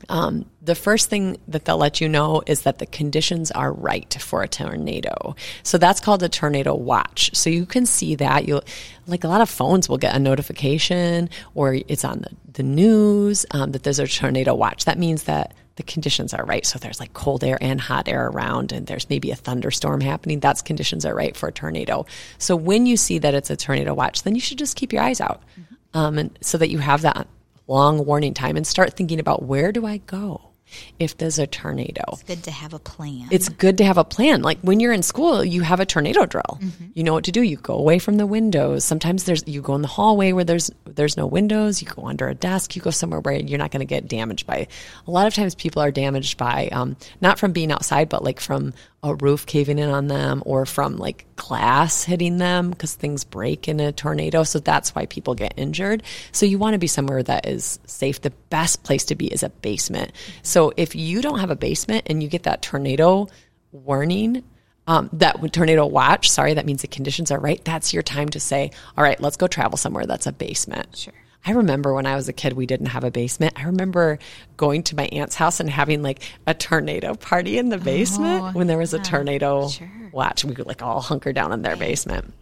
um, 0.09 0.45
the 0.62 0.75
first 0.75 1.09
thing 1.09 1.38
that 1.47 1.65
they'll 1.65 1.77
let 1.77 2.01
you 2.01 2.09
know 2.09 2.41
is 2.45 2.62
that 2.62 2.79
the 2.79 2.85
conditions 2.85 3.51
are 3.51 3.71
right 3.71 4.13
for 4.19 4.43
a 4.43 4.47
tornado. 4.47 5.35
So 5.63 5.77
that's 5.77 6.00
called 6.00 6.24
a 6.24 6.29
tornado 6.29 6.75
watch. 6.75 7.35
So 7.35 7.50
you 7.50 7.65
can 7.65 7.85
see 7.85 8.15
that 8.15 8.47
you 8.47 8.62
like 9.07 9.24
a 9.24 9.27
lot 9.27 9.41
of 9.41 9.50
phones 9.50 9.88
will 9.88 9.97
get 9.97 10.15
a 10.15 10.19
notification 10.19 11.29
or 11.53 11.75
it's 11.88 12.03
on 12.03 12.21
the, 12.21 12.29
the 12.53 12.63
news 12.63 13.45
um, 13.51 13.71
that 13.71 13.83
there's 13.83 14.00
a 14.00 14.07
tornado 14.07 14.55
watch. 14.55 14.85
That 14.85 14.97
means 14.97 15.24
that 15.24 15.53
the 15.75 15.83
conditions 15.83 16.33
are 16.33 16.45
right. 16.45 16.65
So 16.65 16.79
there's 16.79 17.00
like 17.00 17.13
cold 17.13 17.43
air 17.43 17.57
and 17.59 17.79
hot 17.81 18.07
air 18.07 18.27
around, 18.27 18.71
and 18.71 18.88
there's 18.88 19.09
maybe 19.09 19.31
a 19.31 19.35
thunderstorm 19.35 20.01
happening. 20.01 20.39
That's 20.39 20.62
conditions 20.62 21.05
are 21.05 21.13
right 21.13 21.35
for 21.35 21.50
a 21.50 21.51
tornado. 21.51 22.05
So 22.38 22.55
when 22.55 22.85
you 22.85 22.97
see 22.97 23.19
that 23.19 23.33
it's 23.33 23.50
a 23.50 23.57
tornado 23.57 23.93
watch, 23.93 24.24
then 24.24 24.35
you 24.35 24.41
should 24.41 24.57
just 24.57 24.77
keep 24.77 24.94
your 24.94 25.01
eyes 25.01 25.20
out, 25.20 25.44
mm-hmm. 25.59 25.98
um, 25.98 26.18
and 26.18 26.39
so 26.41 26.57
that 26.57 26.70
you 26.70 26.79
have 26.79 27.01
that 27.01 27.27
long 27.67 28.05
warning 28.05 28.33
time 28.33 28.57
and 28.57 28.65
start 28.65 28.93
thinking 28.93 29.19
about 29.19 29.43
where 29.43 29.71
do 29.71 29.85
I 29.85 29.97
go? 29.97 30.54
If 30.99 31.17
there's 31.17 31.39
a 31.39 31.47
tornado. 31.47 32.03
It's 32.13 32.23
good 32.23 32.43
to 32.43 32.51
have 32.51 32.73
a 32.73 32.79
plan. 32.79 33.27
It's 33.31 33.49
good 33.49 33.77
to 33.77 33.85
have 33.85 33.97
a 33.97 34.03
plan. 34.03 34.41
Like 34.41 34.59
when 34.61 34.79
you're 34.79 34.93
in 34.93 35.03
school, 35.03 35.43
you 35.43 35.61
have 35.61 35.79
a 35.79 35.85
tornado 35.85 36.25
drill. 36.25 36.59
Mm-hmm. 36.59 36.85
You 36.93 37.03
know 37.03 37.13
what 37.13 37.25
to 37.25 37.31
do. 37.31 37.41
You 37.41 37.57
go 37.57 37.75
away 37.75 37.99
from 37.99 38.17
the 38.17 38.25
windows. 38.25 38.83
Sometimes 38.83 39.25
there's 39.25 39.43
you 39.47 39.61
go 39.61 39.75
in 39.75 39.81
the 39.81 39.87
hallway 39.87 40.31
where 40.31 40.43
there's 40.43 40.71
there's 40.85 41.17
no 41.17 41.27
windows. 41.27 41.81
You 41.81 41.87
go 41.87 42.07
under 42.07 42.27
a 42.27 42.35
desk. 42.35 42.75
You 42.75 42.81
go 42.81 42.91
somewhere 42.91 43.19
where 43.19 43.35
you're 43.35 43.59
not 43.59 43.71
going 43.71 43.81
to 43.81 43.85
get 43.85 44.07
damaged 44.07 44.47
by. 44.47 44.67
A 45.07 45.11
lot 45.11 45.27
of 45.27 45.33
times 45.33 45.55
people 45.55 45.81
are 45.81 45.91
damaged 45.91 46.37
by 46.37 46.69
um, 46.71 46.95
not 47.21 47.39
from 47.39 47.51
being 47.51 47.71
outside, 47.71 48.09
but 48.09 48.23
like 48.23 48.39
from 48.39 48.73
a 49.05 49.13
roof 49.15 49.45
caving 49.45 49.77
in 49.77 49.89
on 49.89 50.07
them 50.07 50.41
or 50.47 50.65
from 50.65 50.97
like 50.97 51.27
glass 51.35 52.03
hitting 52.03 52.39
them 52.39 52.71
because 52.71 52.95
things 52.95 53.23
break 53.23 53.67
in 53.67 53.79
a 53.79 53.91
tornado. 53.91 54.43
So 54.43 54.57
that's 54.57 54.95
why 54.95 55.05
people 55.05 55.35
get 55.35 55.53
injured. 55.57 56.01
So 56.31 56.47
you 56.47 56.57
want 56.57 56.73
to 56.73 56.79
be 56.79 56.87
somewhere 56.87 57.21
that 57.21 57.45
is 57.45 57.79
safe. 57.85 58.21
The 58.21 58.31
best 58.55 58.83
place 58.83 59.03
to 59.03 59.15
be 59.15 59.27
is 59.27 59.44
a 59.44 59.50
basement. 59.50 60.13
So 60.41 60.72
if 60.77 60.96
you 60.96 61.22
don't 61.22 61.39
have 61.39 61.50
a 61.50 61.57
basement 61.57 62.03
and 62.05 62.24
you 62.24 62.29
get 62.29 62.44
that 62.44 62.61
tornado 62.61 63.27
warning, 63.74 64.46
um, 64.87 65.09
that 65.11 65.35
tornado 65.51 65.85
watch, 65.85 66.31
sorry, 66.31 66.53
that 66.53 66.65
means 66.65 66.81
the 66.81 66.87
conditions 66.87 67.31
are 67.31 67.39
right. 67.39 67.61
That's 67.65 67.94
your 67.94 68.01
time 68.01 68.29
to 68.29 68.39
say, 68.39 68.72
all 68.98 69.03
right, 69.03 69.20
let's 69.20 69.35
go 69.35 69.48
travel 69.48 69.77
somewhere 69.77 70.05
that's 70.05 70.25
a 70.25 70.31
basement. 70.31 70.96
Sure. 70.96 71.13
I 71.46 71.51
remember 71.51 71.94
when 71.94 72.05
I 72.05 72.15
was 72.15 72.29
a 72.29 72.33
kid, 72.33 72.53
we 72.53 72.65
didn't 72.65 72.85
have 72.85 73.03
a 73.03 73.11
basement. 73.11 73.59
I 73.59 73.63
remember 73.63 74.20
going 74.55 74.83
to 74.83 74.96
my 74.96 75.07
aunt's 75.11 75.35
house 75.35 75.59
and 75.59 75.70
having 75.70 76.01
like 76.01 76.24
a 76.48 76.53
tornado 76.53 77.13
party 77.13 77.57
in 77.57 77.68
the 77.68 77.77
basement 77.77 78.41
oh, 78.41 78.51
when 78.53 78.68
there 78.68 78.77
was 78.77 78.94
yeah, 78.94 79.01
a 79.01 79.03
tornado 79.03 79.68
sure. 79.68 79.91
watch. 80.13 80.46
We 80.46 80.55
could 80.55 80.65
like 80.65 80.81
all 80.81 81.01
hunker 81.01 81.33
down 81.33 81.51
in 81.51 81.61
their 81.61 81.75
basement. 81.75 82.33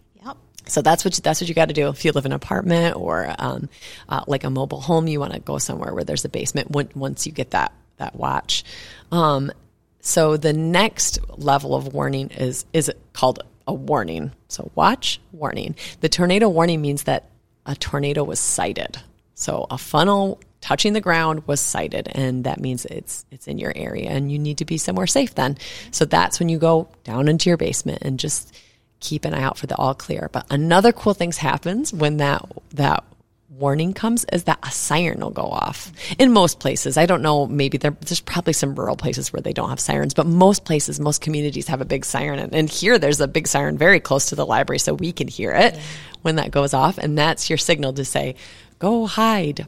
So 0.66 0.82
that's 0.82 1.04
what 1.04 1.16
you, 1.16 1.22
that's 1.22 1.40
what 1.40 1.48
you 1.48 1.54
got 1.54 1.68
to 1.68 1.74
do 1.74 1.88
if 1.88 2.04
you 2.04 2.12
live 2.12 2.26
in 2.26 2.32
an 2.32 2.36
apartment 2.36 2.96
or 2.96 3.34
um, 3.38 3.68
uh, 4.08 4.24
like 4.26 4.44
a 4.44 4.50
mobile 4.50 4.80
home. 4.80 5.06
You 5.06 5.20
want 5.20 5.32
to 5.32 5.40
go 5.40 5.58
somewhere 5.58 5.94
where 5.94 6.04
there's 6.04 6.24
a 6.24 6.28
basement 6.28 6.70
once 6.70 7.26
you 7.26 7.32
get 7.32 7.50
that 7.50 7.72
that 7.98 8.16
watch. 8.16 8.64
Um, 9.12 9.52
so 10.00 10.36
the 10.36 10.52
next 10.52 11.18
level 11.38 11.74
of 11.74 11.92
warning 11.94 12.30
is 12.30 12.66
is 12.72 12.92
called 13.12 13.42
a 13.66 13.74
warning. 13.74 14.32
So 14.48 14.70
watch 14.74 15.20
warning. 15.32 15.76
The 16.00 16.08
tornado 16.08 16.48
warning 16.48 16.82
means 16.82 17.04
that 17.04 17.30
a 17.66 17.74
tornado 17.74 18.24
was 18.24 18.40
sighted. 18.40 18.98
So 19.34 19.66
a 19.70 19.78
funnel 19.78 20.40
touching 20.60 20.94
the 20.94 21.00
ground 21.00 21.46
was 21.46 21.60
sighted 21.60 22.08
and 22.14 22.44
that 22.44 22.58
means 22.58 22.86
it's 22.86 23.26
it's 23.30 23.46
in 23.46 23.58
your 23.58 23.72
area 23.76 24.08
and 24.08 24.32
you 24.32 24.38
need 24.38 24.58
to 24.58 24.64
be 24.64 24.78
somewhere 24.78 25.06
safe 25.06 25.34
then. 25.34 25.58
So 25.90 26.04
that's 26.04 26.38
when 26.38 26.48
you 26.48 26.58
go 26.58 26.88
down 27.04 27.28
into 27.28 27.50
your 27.50 27.56
basement 27.56 28.02
and 28.02 28.18
just 28.18 28.54
keep 29.00 29.24
an 29.24 29.34
eye 29.34 29.42
out 29.42 29.58
for 29.58 29.66
the 29.66 29.76
all 29.76 29.94
clear. 29.94 30.28
But 30.32 30.46
another 30.50 30.92
cool 30.92 31.14
thing 31.14 31.32
happens 31.32 31.92
when 31.92 32.18
that 32.18 32.44
that 32.72 33.04
warning 33.50 33.92
comes 33.94 34.24
is 34.32 34.44
that 34.44 34.58
a 34.62 34.70
siren 34.70 35.20
will 35.20 35.30
go 35.30 35.44
off 35.44 35.92
in 36.18 36.32
most 36.32 36.58
places. 36.58 36.96
I 36.96 37.06
don't 37.06 37.22
know, 37.22 37.46
maybe 37.46 37.78
there, 37.78 37.96
there's 38.00 38.20
probably 38.20 38.52
some 38.52 38.74
rural 38.74 38.96
places 38.96 39.32
where 39.32 39.40
they 39.40 39.52
don't 39.52 39.68
have 39.68 39.80
sirens, 39.80 40.14
but 40.14 40.26
most 40.26 40.64
places, 40.64 40.98
most 40.98 41.20
communities 41.20 41.68
have 41.68 41.80
a 41.80 41.84
big 41.84 42.04
siren. 42.04 42.38
And, 42.38 42.54
and 42.54 42.68
here 42.68 42.98
there's 42.98 43.20
a 43.20 43.28
big 43.28 43.46
siren 43.46 43.78
very 43.78 44.00
close 44.00 44.26
to 44.26 44.34
the 44.34 44.46
library, 44.46 44.78
so 44.78 44.94
we 44.94 45.12
can 45.12 45.28
hear 45.28 45.52
it 45.52 45.74
yeah. 45.74 45.80
when 46.22 46.36
that 46.36 46.50
goes 46.50 46.74
off. 46.74 46.98
And 46.98 47.16
that's 47.16 47.48
your 47.48 47.58
signal 47.58 47.92
to 47.94 48.04
say, 48.04 48.34
go 48.78 49.06
hide. 49.06 49.66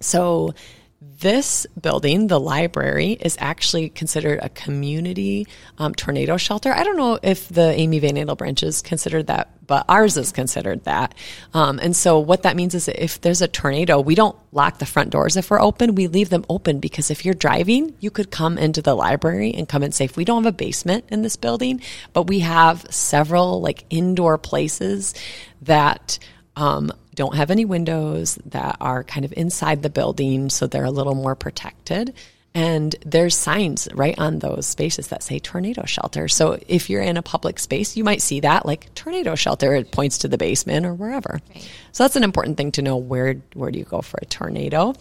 So 0.00 0.54
this 1.00 1.66
building, 1.80 2.26
the 2.26 2.38
library, 2.38 3.12
is 3.12 3.36
actually 3.40 3.88
considered 3.88 4.38
a 4.42 4.50
community 4.50 5.46
um, 5.78 5.94
tornado 5.94 6.36
shelter. 6.36 6.72
I 6.72 6.82
don't 6.82 6.98
know 6.98 7.18
if 7.22 7.48
the 7.48 7.72
Amy 7.72 8.00
Van 8.00 8.16
Andel 8.16 8.36
branch 8.36 8.62
is 8.62 8.82
considered 8.82 9.28
that, 9.28 9.48
but 9.66 9.86
ours 9.88 10.18
is 10.18 10.30
considered 10.30 10.84
that. 10.84 11.14
Um, 11.54 11.78
and 11.78 11.96
so 11.96 12.18
what 12.18 12.42
that 12.42 12.54
means 12.54 12.74
is 12.74 12.84
that 12.84 13.02
if 13.02 13.18
there's 13.18 13.40
a 13.40 13.48
tornado, 13.48 13.98
we 13.98 14.14
don't 14.14 14.36
lock 14.52 14.78
the 14.78 14.84
front 14.84 15.08
doors 15.08 15.38
if 15.38 15.50
we're 15.50 15.60
open. 15.60 15.94
We 15.94 16.06
leave 16.06 16.28
them 16.28 16.44
open 16.50 16.80
because 16.80 17.10
if 17.10 17.24
you're 17.24 17.34
driving, 17.34 17.94
you 18.00 18.10
could 18.10 18.30
come 18.30 18.58
into 18.58 18.82
the 18.82 18.94
library 18.94 19.54
and 19.54 19.66
come 19.66 19.82
in 19.82 19.92
safe. 19.92 20.18
We 20.18 20.26
don't 20.26 20.44
have 20.44 20.52
a 20.52 20.56
basement 20.56 21.06
in 21.08 21.22
this 21.22 21.36
building, 21.36 21.80
but 22.12 22.24
we 22.24 22.40
have 22.40 22.86
several 22.90 23.62
like 23.62 23.84
indoor 23.88 24.36
places 24.36 25.14
that 25.62 26.18
um, 26.56 26.92
don't 27.20 27.36
have 27.36 27.50
any 27.50 27.66
windows, 27.66 28.38
that 28.46 28.78
are 28.80 29.04
kind 29.04 29.26
of 29.26 29.34
inside 29.36 29.82
the 29.82 29.90
building, 29.90 30.48
so 30.48 30.66
they're 30.66 30.86
a 30.86 30.90
little 30.90 31.14
more 31.14 31.34
protected. 31.34 32.14
And 32.54 32.96
there's 33.04 33.36
signs 33.36 33.88
right 33.94 34.18
on 34.18 34.38
those 34.38 34.66
spaces 34.66 35.08
that 35.08 35.22
say 35.22 35.38
tornado 35.38 35.84
shelter. 35.84 36.28
So 36.28 36.58
if 36.66 36.88
you're 36.88 37.02
in 37.02 37.18
a 37.18 37.22
public 37.22 37.58
space, 37.58 37.94
you 37.94 38.04
might 38.04 38.22
see 38.22 38.40
that 38.40 38.64
like 38.64 38.92
tornado 38.94 39.34
shelter. 39.34 39.74
It 39.74 39.92
points 39.92 40.16
to 40.18 40.28
the 40.28 40.38
basement 40.38 40.86
or 40.86 40.94
wherever. 40.94 41.40
Right. 41.54 41.68
So 41.92 42.04
that's 42.04 42.16
an 42.16 42.24
important 42.24 42.56
thing 42.56 42.72
to 42.72 42.82
know. 42.82 42.96
Where 42.96 43.34
where 43.54 43.70
do 43.70 43.78
you 43.78 43.84
go 43.84 44.00
for 44.02 44.18
a 44.22 44.24
tornado? 44.26 44.94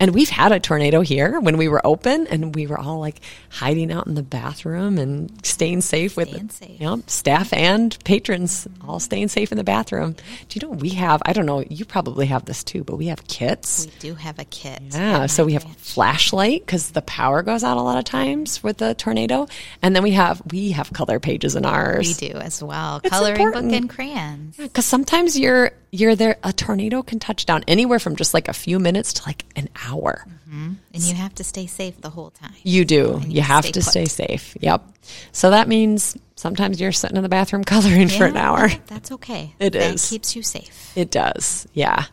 And 0.00 0.12
we've 0.12 0.28
had 0.28 0.50
a 0.52 0.58
tornado 0.60 1.00
here 1.02 1.38
when 1.40 1.56
we 1.56 1.68
were 1.68 1.84
open, 1.86 2.26
and 2.26 2.54
we 2.54 2.66
were 2.66 2.78
all 2.78 2.98
like 2.98 3.20
hiding 3.48 3.92
out 3.92 4.06
in 4.06 4.14
the 4.14 4.22
bathroom 4.22 4.98
and 4.98 5.30
staying 5.46 5.82
safe 5.82 6.16
with 6.16 6.28
Staying 6.30 6.50
safe. 6.50 6.80
you 6.80 6.86
know, 6.86 7.02
staff 7.06 7.52
and 7.52 7.96
patrons 8.04 8.66
all 8.86 8.98
staying 9.00 9.28
safe 9.28 9.52
in 9.52 9.58
the 9.58 9.64
bathroom. 9.64 10.14
Mm-hmm. 10.14 10.44
Do 10.48 10.58
you 10.60 10.68
know 10.68 10.74
we 10.76 10.90
have? 10.90 11.22
I 11.24 11.32
don't 11.32 11.46
know. 11.46 11.60
You 11.68 11.84
probably 11.84 12.26
have 12.26 12.44
this 12.44 12.64
too, 12.64 12.82
but 12.84 12.96
we 12.96 13.06
have 13.06 13.26
kits. 13.28 13.86
We 13.86 13.92
do 14.00 14.14
have 14.16 14.38
a 14.38 14.44
kit. 14.44 14.80
Yeah, 14.90 15.26
so 15.26 15.44
we 15.44 15.52
have 15.54 15.64
flashlight 15.78 16.66
because 16.66 16.90
the 16.90 17.02
power 17.02 17.42
goes 17.42 17.62
out 17.64 17.76
a 17.76 17.82
lot 17.82 17.98
of 17.98 18.04
times 18.04 18.62
with 18.62 18.78
the 18.78 18.94
tornado, 18.94 19.46
and 19.80 19.94
then 19.94 20.02
we 20.02 20.10
have 20.12 20.42
we 20.50 20.72
have 20.72 20.92
color 20.92 21.20
pages 21.20 21.54
in 21.56 21.64
ours. 21.64 22.20
We 22.20 22.28
do 22.28 22.34
as 22.38 22.62
well. 22.62 23.00
It's 23.02 23.10
Coloring 23.10 23.36
important. 23.40 23.70
book 23.70 23.76
and 23.80 23.88
crayons. 23.90 24.58
Yeah, 24.58 24.64
Because 24.66 24.84
sometimes 24.86 25.38
you're 25.38 25.70
you're 25.92 26.16
there. 26.16 26.33
A 26.42 26.52
tornado 26.52 27.02
can 27.02 27.18
touch 27.18 27.46
down 27.46 27.64
anywhere 27.68 27.98
from 27.98 28.16
just 28.16 28.34
like 28.34 28.48
a 28.48 28.52
few 28.52 28.78
minutes 28.78 29.12
to 29.14 29.22
like 29.26 29.44
an 29.56 29.68
hour. 29.86 30.26
And 30.50 30.78
you 31.02 31.14
have 31.14 31.34
to 31.36 31.44
stay 31.44 31.66
safe 31.66 32.00
the 32.00 32.10
whole 32.10 32.30
time. 32.30 32.52
You 32.62 32.84
do. 32.84 33.20
You 33.24 33.36
you 33.36 33.42
have 33.42 33.64
stay 33.64 33.72
to 33.72 33.82
stay 33.82 34.04
safe. 34.04 34.56
Yep. 34.60 34.84
So 35.32 35.50
that 35.50 35.66
means 35.66 36.16
sometimes 36.36 36.80
you're 36.80 36.92
sitting 36.92 37.16
in 37.16 37.24
the 37.24 37.28
bathroom 37.28 37.64
coloring 37.74 38.08
for 38.08 38.26
an 38.26 38.36
hour. 38.36 38.68
That's 38.86 39.10
okay. 39.12 39.54
It 39.58 39.74
is. 39.74 39.82
It 39.82 39.86
that 39.88 39.94
is. 39.96 40.08
keeps 40.08 40.36
you 40.36 40.42
safe. 40.42 40.92
It 40.96 41.10
does. 41.10 41.66
Yeah. 41.72 42.04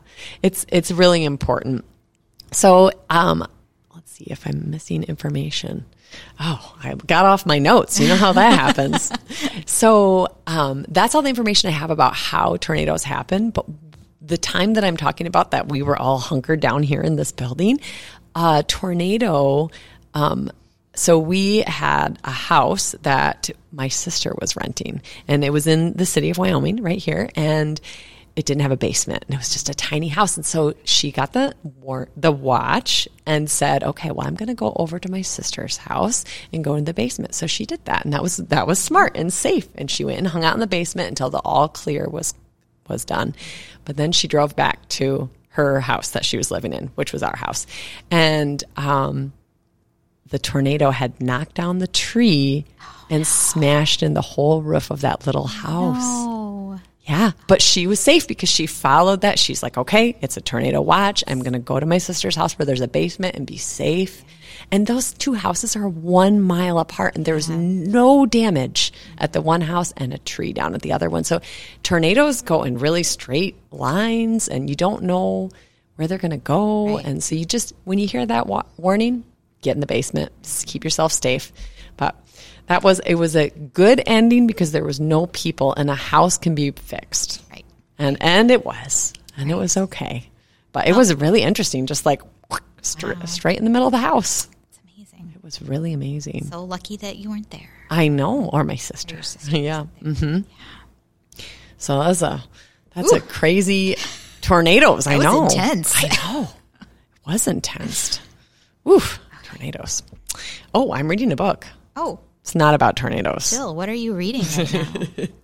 It's 0.41 0.65
it's 0.69 0.91
really 0.91 1.23
important. 1.23 1.85
So, 2.51 2.91
um 3.11 3.45
let's 3.93 4.11
see 4.11 4.25
if 4.25 4.47
I'm 4.47 4.71
missing 4.71 5.03
information. 5.03 5.85
Oh, 6.39 6.75
I 6.83 6.95
got 6.95 7.25
off 7.25 7.45
my 7.45 7.59
notes. 7.59 7.99
You 7.99 8.07
know 8.07 8.15
how 8.17 8.33
that 8.33 8.53
happens. 8.59 9.11
So, 9.65 10.35
um 10.47 10.85
that's 10.89 11.13
all 11.15 11.21
the 11.21 11.29
information 11.29 11.69
I 11.69 11.73
have 11.73 11.91
about 11.91 12.15
how 12.15 12.57
tornadoes 12.57 13.03
happen, 13.03 13.51
but 13.51 13.65
the 14.21 14.37
time 14.37 14.75
that 14.75 14.83
I'm 14.83 14.97
talking 14.97 15.27
about 15.27 15.51
that 15.51 15.69
we 15.69 15.81
were 15.81 15.97
all 15.97 16.19
hunkered 16.19 16.59
down 16.59 16.83
here 16.83 17.01
in 17.01 17.15
this 17.15 17.31
building, 17.31 17.79
a 18.35 18.63
tornado 18.67 19.69
um 20.13 20.51
so 20.93 21.17
we 21.17 21.59
had 21.59 22.19
a 22.23 22.31
house 22.31 22.95
that 23.03 23.49
my 23.71 23.87
sister 23.87 24.35
was 24.39 24.55
renting 24.57 25.01
and 25.27 25.43
it 25.43 25.51
was 25.51 25.67
in 25.67 25.93
the 25.93 26.05
city 26.05 26.29
of 26.29 26.37
Wyoming 26.37 26.81
right 26.83 26.97
here 26.99 27.29
and 27.35 27.79
it 28.35 28.45
didn't 28.45 28.61
have 28.61 28.71
a 28.71 28.77
basement 28.77 29.23
and 29.27 29.35
it 29.35 29.37
was 29.37 29.51
just 29.51 29.69
a 29.69 29.73
tiny 29.73 30.07
house 30.07 30.37
and 30.37 30.45
so 30.45 30.73
she 30.83 31.11
got 31.11 31.33
the 31.33 31.53
war- 31.63 32.09
the 32.15 32.31
watch 32.31 33.07
and 33.25 33.49
said 33.49 33.83
okay 33.83 34.11
well 34.11 34.27
I'm 34.27 34.35
going 34.35 34.47
to 34.47 34.53
go 34.53 34.73
over 34.75 34.99
to 34.99 35.11
my 35.11 35.21
sister's 35.21 35.77
house 35.77 36.23
and 36.53 36.63
go 36.63 36.75
in 36.75 36.85
the 36.85 36.93
basement. 36.93 37.35
So 37.35 37.47
she 37.47 37.65
did 37.65 37.83
that 37.85 38.03
and 38.03 38.13
that 38.13 38.21
was 38.21 38.37
that 38.37 38.67
was 38.67 38.79
smart 38.79 39.15
and 39.15 39.31
safe 39.33 39.67
and 39.75 39.89
she 39.89 40.05
went 40.05 40.19
and 40.19 40.27
hung 40.27 40.43
out 40.43 40.53
in 40.53 40.59
the 40.61 40.67
basement 40.67 41.09
until 41.09 41.29
the 41.29 41.39
all 41.39 41.67
clear 41.67 42.07
was 42.07 42.33
was 42.87 43.05
done 43.05 43.35
but 43.85 43.97
then 43.97 44.11
she 44.11 44.27
drove 44.27 44.55
back 44.55 44.87
to 44.89 45.29
her 45.49 45.79
house 45.79 46.11
that 46.11 46.25
she 46.25 46.37
was 46.37 46.51
living 46.51 46.73
in 46.73 46.87
which 46.95 47.13
was 47.13 47.23
our 47.23 47.35
house 47.35 47.65
and 48.09 48.63
um 48.77 49.33
the 50.29 50.39
tornado 50.39 50.91
had 50.91 51.21
knocked 51.21 51.55
down 51.55 51.79
the 51.79 51.87
tree 51.87 52.65
and 53.09 53.27
smashed 53.27 54.01
in 54.01 54.13
the 54.13 54.21
whole 54.21 54.61
roof 54.61 54.89
of 54.89 55.01
that 55.01 55.25
little 55.25 55.45
house. 55.45 55.97
Oh, 56.01 56.79
Yeah, 57.01 57.31
but 57.47 57.61
she 57.61 57.85
was 57.85 57.99
safe 57.99 58.27
because 58.29 58.47
she 58.47 58.65
followed 58.65 59.21
that. 59.21 59.37
She's 59.37 59.61
like, 59.61 59.77
okay, 59.77 60.15
it's 60.21 60.37
a 60.37 60.41
tornado 60.41 60.79
watch. 60.81 61.21
I'm 61.27 61.41
going 61.41 61.51
to 61.53 61.59
go 61.59 61.77
to 61.77 61.85
my 61.85 61.97
sister's 61.97 62.37
house 62.37 62.57
where 62.57 62.65
there's 62.65 62.79
a 62.79 62.87
basement 62.87 63.35
and 63.35 63.45
be 63.45 63.57
safe. 63.57 64.23
And 64.71 64.87
those 64.87 65.11
two 65.11 65.33
houses 65.33 65.75
are 65.75 65.87
one 65.87 66.41
mile 66.41 66.79
apart, 66.79 67.15
and 67.15 67.25
there's 67.25 67.49
no 67.49 68.25
damage 68.25 68.93
at 69.17 69.33
the 69.33 69.41
one 69.41 69.61
house 69.61 69.93
and 69.97 70.13
a 70.13 70.17
tree 70.17 70.53
down 70.53 70.73
at 70.73 70.81
the 70.81 70.93
other 70.93 71.09
one. 71.09 71.25
So 71.25 71.41
tornadoes 71.83 72.41
go 72.41 72.63
in 72.63 72.77
really 72.77 73.03
straight 73.03 73.57
lines, 73.71 74.47
and 74.47 74.69
you 74.69 74.75
don't 74.75 75.03
know 75.03 75.49
where 75.97 76.07
they're 76.07 76.17
going 76.17 76.31
to 76.31 76.37
go. 76.37 76.97
And 76.97 77.21
so 77.21 77.35
you 77.35 77.43
just, 77.45 77.73
when 77.83 77.99
you 77.99 78.07
hear 78.07 78.25
that 78.25 78.47
wa- 78.47 78.63
warning, 78.77 79.25
get 79.61 79.75
in 79.75 79.81
the 79.81 79.87
basement, 79.87 80.31
just 80.41 80.67
keep 80.67 80.83
yourself 80.85 81.11
safe. 81.11 81.51
But 81.97 82.15
that 82.67 82.81
was, 82.81 82.99
it 82.99 83.15
was 83.15 83.35
a 83.35 83.49
good 83.49 84.01
ending 84.05 84.47
because 84.47 84.71
there 84.71 84.85
was 84.85 85.01
no 85.01 85.27
people, 85.27 85.73
and 85.73 85.89
a 85.89 85.95
house 85.95 86.37
can 86.37 86.55
be 86.55 86.71
fixed 86.71 87.41
right. 87.51 87.65
and 87.97 88.17
and 88.21 88.51
it 88.51 88.65
was 88.65 89.13
and 89.37 89.51
it 89.51 89.55
was 89.55 89.77
okay 89.77 90.29
but 90.71 90.87
it 90.87 90.95
was 90.95 91.13
really 91.15 91.41
interesting 91.41 91.85
just 91.85 92.05
like 92.05 92.21
stra- 92.81 93.11
uh-huh. 93.11 93.25
straight 93.25 93.57
in 93.57 93.63
the 93.63 93.69
middle 93.69 93.87
of 93.87 93.91
the 93.91 93.97
house 93.97 94.47
amazing. 95.21 95.33
it 95.35 95.43
was 95.43 95.61
really 95.61 95.93
amazing. 95.93 96.45
So 96.51 96.63
lucky 96.63 96.97
that 96.97 97.17
you 97.17 97.29
weren't 97.29 97.49
there. 97.51 97.69
i 97.89 98.07
know 98.07 98.49
or 98.53 98.63
my 98.63 98.75
sister, 98.75 99.15
Your 99.15 99.23
sister 99.23 99.57
yeah. 99.57 99.85
hmm 100.01 100.39
so 101.77 101.99
that 101.99 102.07
was 102.07 102.21
a 102.21 102.43
that's 102.95 103.11
a 103.13 103.19
crazy 103.21 103.95
tornadoes 104.41 105.07
i 105.07 105.15
was 105.17 105.23
know. 105.25 105.43
intense. 105.45 105.93
i 106.03 106.07
know. 106.07 106.47
It 106.81 106.87
was 107.27 107.47
intense. 107.47 108.19
Oof, 108.87 109.19
tornadoes. 109.43 110.03
Oh 110.73 110.91
i'm 110.93 111.07
reading 111.07 111.31
a 111.31 111.35
book. 111.35 111.65
Oh, 111.95 112.19
it's 112.41 112.55
not 112.55 112.73
about 112.73 112.95
tornadoes. 112.95 113.51
Bill, 113.51 113.75
what 113.75 113.89
are 113.89 113.93
you 113.93 114.13
reading 114.15 114.41
right 114.57 114.73
now? 114.73 115.25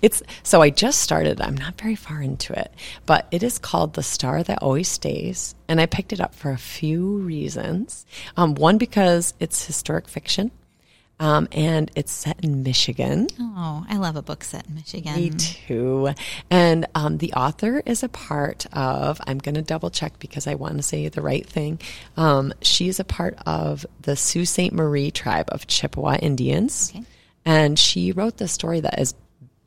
It's 0.00 0.22
so 0.42 0.62
I 0.62 0.70
just 0.70 1.00
started. 1.00 1.40
I'm 1.40 1.56
not 1.56 1.80
very 1.80 1.96
far 1.96 2.22
into 2.22 2.52
it, 2.58 2.72
but 3.04 3.26
it 3.30 3.42
is 3.42 3.58
called 3.58 3.94
The 3.94 4.02
Star 4.02 4.42
That 4.42 4.62
Always 4.62 4.88
Stays, 4.88 5.54
and 5.68 5.80
I 5.80 5.86
picked 5.86 6.12
it 6.12 6.20
up 6.20 6.34
for 6.34 6.50
a 6.50 6.58
few 6.58 7.18
reasons. 7.18 8.06
Um, 8.36 8.54
one 8.54 8.78
because 8.78 9.34
it's 9.40 9.66
historic 9.66 10.08
fiction, 10.08 10.50
um, 11.18 11.48
and 11.52 11.90
it's 11.94 12.12
set 12.12 12.44
in 12.44 12.62
Michigan. 12.62 13.28
oh, 13.40 13.86
I 13.88 13.96
love 13.96 14.16
a 14.16 14.22
book 14.22 14.44
set 14.44 14.66
in 14.68 14.74
Michigan. 14.74 15.14
Me 15.14 15.30
too. 15.30 16.10
And 16.50 16.86
um, 16.94 17.18
the 17.18 17.32
author 17.32 17.82
is 17.86 18.02
a 18.02 18.08
part 18.08 18.66
of, 18.72 19.20
I'm 19.26 19.38
going 19.38 19.54
to 19.54 19.62
double 19.62 19.90
check 19.90 20.18
because 20.18 20.46
I 20.46 20.54
want 20.54 20.76
to 20.76 20.82
say 20.82 21.08
the 21.08 21.22
right 21.22 21.46
thing. 21.46 21.80
Um, 22.16 22.52
she's 22.60 23.00
a 23.00 23.04
part 23.04 23.38
of 23.46 23.86
the 24.02 24.14
Sault 24.14 24.46
Ste. 24.46 24.72
Marie 24.72 25.10
tribe 25.10 25.48
of 25.48 25.66
Chippewa 25.66 26.16
Indians. 26.16 26.92
Okay. 26.94 27.04
And 27.46 27.78
she 27.78 28.12
wrote 28.12 28.36
the 28.36 28.48
story 28.48 28.80
that 28.80 28.98
is 28.98 29.14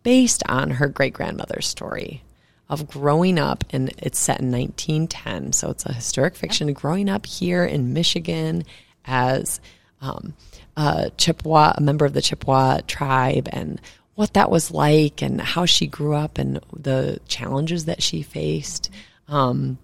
based 0.04 0.44
on 0.48 0.72
her 0.72 0.88
great 0.88 1.14
grandmother's 1.14 1.68
story 1.68 2.24
of 2.70 2.88
growing 2.88 3.40
up, 3.40 3.64
and 3.72 3.90
it's 3.98 4.20
set 4.20 4.40
in 4.40 4.52
1910. 4.52 5.54
So 5.54 5.72
it's 5.72 5.86
a 5.86 5.94
historic 5.94 6.36
fiction, 6.36 6.72
growing 6.74 7.10
up 7.10 7.26
here 7.26 7.66
in 7.66 7.94
Michigan 7.94 8.64
as 9.06 9.60
um, 10.02 10.36
a 10.78 11.12
Chippewa, 11.18 11.74
a 11.76 11.82
member 11.82 12.06
of 12.06 12.14
the 12.14 12.22
Chippewa 12.22 12.82
tribe, 12.88 13.50
and 13.52 13.82
what 14.16 14.34
that 14.34 14.52
was 14.52 14.72
like, 14.72 15.24
and 15.24 15.42
how 15.42 15.66
she 15.66 15.88
grew 15.88 16.14
up, 16.14 16.38
and 16.38 16.60
the 16.72 17.20
challenges 17.28 17.86
that 17.86 18.04
she 18.04 18.22
faced. 18.22 18.92
Um, 19.28 19.80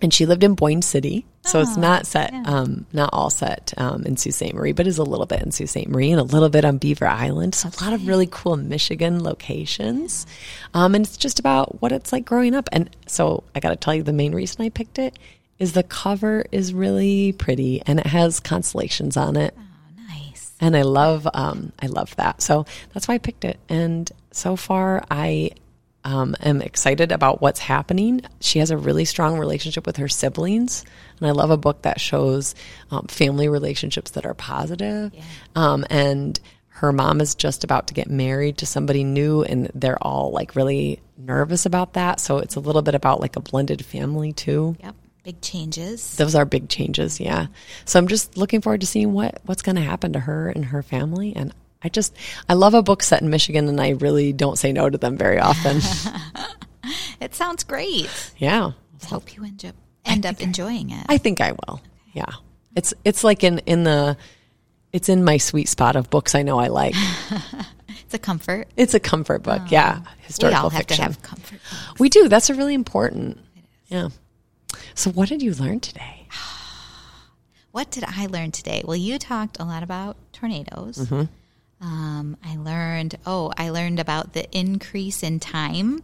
and 0.00 0.12
she 0.12 0.26
lived 0.26 0.44
in 0.44 0.54
Boyne 0.54 0.82
City, 0.82 1.24
so 1.42 1.60
it's 1.60 1.76
not 1.76 2.06
set, 2.06 2.32
um, 2.46 2.86
not 2.92 3.10
all 3.12 3.30
set 3.30 3.72
um, 3.76 4.04
in 4.04 4.16
Sault 4.16 4.34
Ste. 4.34 4.54
Marie, 4.54 4.72
but 4.72 4.86
is 4.86 4.98
a 4.98 5.04
little 5.04 5.26
bit 5.26 5.42
in 5.42 5.50
Sault 5.52 5.68
Ste. 5.70 5.86
Marie 5.88 6.10
and 6.10 6.20
a 6.20 6.24
little 6.24 6.48
bit 6.48 6.64
on 6.64 6.78
Beaver 6.78 7.06
Island. 7.06 7.54
So 7.54 7.68
a 7.68 7.84
lot 7.84 7.92
of 7.92 8.06
really 8.06 8.26
cool 8.30 8.56
Michigan 8.56 9.22
locations, 9.22 10.26
um, 10.74 10.94
and 10.94 11.04
it's 11.04 11.16
just 11.16 11.38
about 11.38 11.80
what 11.80 11.92
it's 11.92 12.12
like 12.12 12.24
growing 12.24 12.54
up. 12.54 12.68
And 12.72 12.90
so 13.06 13.44
I 13.54 13.60
got 13.60 13.70
to 13.70 13.76
tell 13.76 13.94
you, 13.94 14.02
the 14.02 14.12
main 14.12 14.34
reason 14.34 14.62
I 14.64 14.68
picked 14.70 14.98
it 14.98 15.18
is 15.58 15.72
the 15.72 15.82
cover 15.84 16.44
is 16.50 16.74
really 16.74 17.32
pretty, 17.32 17.80
and 17.86 18.00
it 18.00 18.06
has 18.06 18.40
constellations 18.40 19.16
on 19.16 19.36
it 19.36 19.54
Oh, 19.56 19.62
nice. 20.08 20.52
and 20.60 20.76
I 20.76 20.82
love 20.82 21.28
um, 21.32 21.72
I 21.80 21.86
love 21.86 22.16
that. 22.16 22.42
So 22.42 22.66
that's 22.92 23.06
why 23.06 23.14
I 23.14 23.18
picked 23.18 23.44
it. 23.44 23.58
And 23.68 24.10
so 24.32 24.56
far, 24.56 25.04
I 25.10 25.52
um, 26.04 26.36
am 26.40 26.60
excited 26.62 27.12
about 27.12 27.40
what's 27.40 27.60
happening. 27.60 28.20
She 28.40 28.58
has 28.58 28.70
a 28.70 28.76
really 28.76 29.04
strong 29.04 29.38
relationship 29.38 29.86
with 29.86 29.96
her 29.96 30.08
siblings, 30.08 30.84
and 31.18 31.26
I 31.28 31.32
love 31.32 31.50
a 31.50 31.56
book 31.56 31.82
that 31.82 32.00
shows 32.00 32.54
um, 32.90 33.06
family 33.06 33.48
relationships 33.48 34.12
that 34.12 34.26
are 34.26 34.34
positive. 34.34 35.12
Um, 35.54 35.84
and 35.90 36.38
her 36.68 36.92
mom 36.92 37.20
is 37.20 37.34
just 37.34 37.64
about 37.64 37.86
to 37.88 37.94
get 37.94 38.10
married 38.10 38.58
to 38.58 38.66
somebody 38.66 39.04
new, 39.04 39.42
and 39.42 39.70
they're 39.74 40.02
all 40.02 40.30
like 40.32 40.54
really 40.56 41.00
nervous 41.16 41.64
about 41.66 41.94
that. 41.94 42.20
So 42.20 42.38
it's 42.38 42.56
a 42.56 42.60
little 42.60 42.82
bit 42.82 42.94
about 42.94 43.20
like 43.20 43.36
a 43.36 43.40
blended 43.40 43.84
family 43.84 44.32
too 44.32 44.76
Yep. 44.82 44.94
Big 45.22 45.40
changes. 45.40 46.16
those 46.18 46.34
are 46.34 46.44
big 46.44 46.68
changes 46.68 47.18
yeah 47.18 47.46
so 47.86 47.98
i'm 47.98 48.08
just 48.08 48.36
looking 48.36 48.60
forward 48.60 48.82
to 48.82 48.86
seeing 48.86 49.14
what 49.14 49.40
what's 49.46 49.62
going 49.62 49.76
to 49.76 49.80
happen 49.80 50.12
to 50.12 50.20
her 50.20 50.50
and 50.50 50.66
her 50.66 50.82
family 50.82 51.32
and 51.34 51.54
i 51.84 51.88
just 51.88 52.16
i 52.48 52.54
love 52.54 52.74
a 52.74 52.82
book 52.82 53.02
set 53.02 53.22
in 53.22 53.30
michigan 53.30 53.68
and 53.68 53.80
i 53.80 53.90
really 53.90 54.32
don't 54.32 54.58
say 54.58 54.72
no 54.72 54.88
to 54.90 54.98
them 54.98 55.16
very 55.16 55.38
often 55.38 55.80
It 57.20 57.34
sounds 57.34 57.64
great. 57.64 58.10
yeah 58.36 58.72
I 59.02 59.06
hope 59.06 59.34
you 59.36 59.44
end 59.44 59.64
up 59.64 59.74
end 60.04 60.26
up 60.26 60.40
enjoying 60.42 60.90
it. 60.90 61.06
i 61.08 61.16
think 61.18 61.40
i 61.40 61.52
will 61.52 61.80
yeah 62.12 62.32
it's 62.76 62.92
it's 63.04 63.22
like 63.24 63.42
in 63.44 63.58
in 63.60 63.84
the 63.84 64.16
it's 64.92 65.08
in 65.08 65.24
my 65.24 65.38
sweet 65.38 65.68
spot 65.68 65.96
of 65.96 66.10
books 66.10 66.34
i 66.34 66.42
know 66.42 66.58
i 66.58 66.68
like 66.68 66.94
It's 67.88 68.12
a 68.14 68.18
comfort. 68.18 68.68
it's 68.76 68.92
a 68.94 69.00
comfort 69.00 69.42
book 69.42 69.62
yeah 69.70 70.00
historical 70.22 70.58
We 70.58 70.62
all 70.64 70.70
have 70.70 70.78
fiction 70.80 70.96
to 70.98 71.02
have 71.04 71.22
comfort. 71.22 71.60
we 71.98 72.08
do 72.08 72.28
that's 72.28 72.50
a 72.50 72.54
really 72.54 72.74
important 72.74 73.38
yeah 73.88 74.08
so 74.94 75.10
what 75.10 75.28
did 75.28 75.40
you 75.42 75.54
learn 75.54 75.80
today 75.80 76.26
What 77.72 77.90
did 77.90 78.04
I 78.06 78.26
learn 78.26 78.52
today? 78.52 78.82
Well, 78.84 78.94
you 78.96 79.18
talked 79.18 79.58
a 79.58 79.64
lot 79.64 79.82
about 79.82 80.16
tornadoes. 80.32 80.96
Mm-hmm. 80.96 81.22
Um, 81.80 82.36
I 82.44 82.56
learned, 82.56 83.16
oh, 83.26 83.52
I 83.58 83.70
learned 83.70 84.00
about 84.00 84.32
the 84.32 84.50
increase 84.56 85.22
in 85.22 85.40
time 85.40 86.02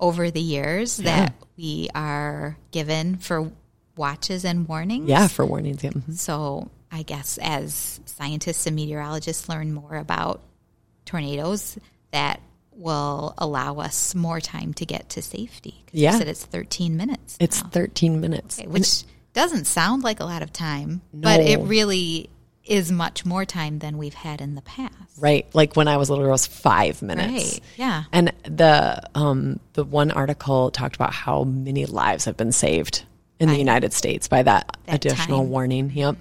over 0.00 0.30
the 0.30 0.40
years 0.40 0.96
that 0.98 1.34
we 1.56 1.88
are 1.94 2.56
given 2.70 3.16
for 3.16 3.52
watches 3.96 4.44
and 4.44 4.66
warnings. 4.66 5.08
Yeah, 5.08 5.28
for 5.28 5.44
warnings. 5.44 5.84
Yeah. 5.84 5.90
Mhm. 5.90 6.16
So 6.18 6.70
I 6.90 7.02
guess 7.02 7.38
as 7.42 8.00
scientists 8.06 8.66
and 8.66 8.74
meteorologists 8.76 9.48
learn 9.48 9.72
more 9.74 9.96
about 9.96 10.40
tornadoes, 11.04 11.76
that 12.10 12.40
will 12.74 13.34
allow 13.38 13.76
us 13.78 14.14
more 14.14 14.40
time 14.40 14.72
to 14.74 14.86
get 14.86 15.10
to 15.10 15.20
safety. 15.22 15.82
'Cause 15.86 15.94
you 15.94 16.02
Yeah. 16.04 16.18
said 16.18 16.28
it's 16.28 16.44
13 16.44 16.96
minutes. 16.96 17.36
It's 17.38 17.62
now. 17.62 17.68
13 17.70 18.20
minutes. 18.20 18.58
Okay, 18.58 18.66
which 18.66 19.04
doesn't 19.34 19.66
sound 19.66 20.02
like 20.02 20.20
a 20.20 20.24
lot 20.24 20.42
of 20.42 20.52
time, 20.52 21.02
but 21.12 21.40
it 21.40 21.58
really 21.60 22.28
is 22.64 22.92
much 22.92 23.24
more 23.24 23.44
time 23.44 23.78
than 23.80 23.98
we've 23.98 24.14
had 24.14 24.40
in 24.40 24.54
the 24.54 24.62
past. 24.62 24.94
Right. 25.18 25.46
Like 25.52 25.74
when 25.76 25.88
I 25.88 25.96
was 25.96 26.08
a 26.08 26.12
little, 26.12 26.26
it 26.26 26.30
was 26.30 26.46
five 26.46 27.02
minutes. 27.02 27.32
Right. 27.54 27.60
Yeah. 27.76 28.04
And 28.12 28.32
the 28.44 29.02
um 29.14 29.58
the 29.72 29.84
one 29.84 30.10
article 30.10 30.70
talked 30.70 30.94
about 30.94 31.12
how 31.12 31.44
many 31.44 31.86
lives 31.86 32.24
have 32.26 32.36
been 32.36 32.52
saved 32.52 33.04
in 33.40 33.48
the 33.48 33.56
United 33.58 33.92
States 33.92 34.28
by 34.28 34.44
that, 34.44 34.76
That 34.86 34.94
additional 35.04 35.38
time. 35.40 35.50
warning. 35.50 35.90
Yep. 35.92 36.16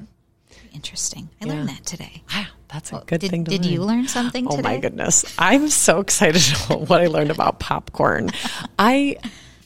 Interesting. 0.73 1.29
I 1.41 1.45
learned 1.45 1.69
that 1.69 1.85
today. 1.85 2.23
Wow, 2.33 2.45
that's 2.71 2.91
a 2.93 3.03
good 3.05 3.19
did 3.21 3.29
thing 3.29 3.43
to 3.45 3.51
did 3.51 3.63
learn. 3.65 3.73
you 3.73 3.83
learn 3.83 4.07
something 4.07 4.47
Oh 4.47 4.55
today? 4.55 4.61
my 4.63 4.77
goodness. 4.77 5.25
I'm 5.37 5.69
so 5.69 5.99
excited 6.05 6.41
about 6.65 6.89
what 6.89 7.01
I 7.01 7.07
learned 7.07 7.29
about 7.29 7.59
popcorn. 7.59 8.31
I 8.79 9.17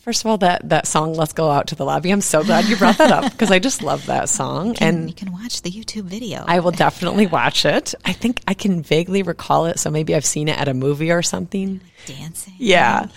first 0.06 0.22
of 0.24 0.28
all 0.28 0.38
that 0.38 0.70
that 0.70 0.86
song 0.86 1.16
Let's 1.16 1.34
Go 1.34 1.50
Out 1.50 1.68
to 1.68 1.76
the 1.76 1.84
Lobby. 1.84 2.12
I'm 2.12 2.22
so 2.22 2.44
glad 2.44 2.66
you 2.66 2.78
brought 2.78 3.00
that 3.00 3.12
up 3.12 3.32
because 3.32 3.50
I 3.52 3.58
just 3.60 3.82
love 3.82 4.06
that 4.06 4.30
song 4.30 4.76
And 4.80 4.98
and 5.00 5.10
you 5.10 5.16
can 5.16 5.34
watch 5.34 5.64
the 5.64 5.72
YouTube 5.72 6.04
video. 6.04 6.46
I 6.48 6.60
will 6.60 6.72
definitely 6.72 7.26
watch 7.26 7.66
it. 7.66 7.96
I 8.06 8.14
think 8.14 8.42
I 8.48 8.54
can 8.54 8.84
vaguely 8.84 9.24
recall 9.24 9.66
it, 9.66 9.80
so 9.80 9.90
maybe 9.90 10.14
I've 10.16 10.26
seen 10.26 10.48
it 10.48 10.58
at 10.60 10.68
a 10.68 10.74
movie 10.76 11.12
or 11.12 11.24
something. 11.24 11.82
dancing. 12.06 12.54
Yeah. 12.58 13.08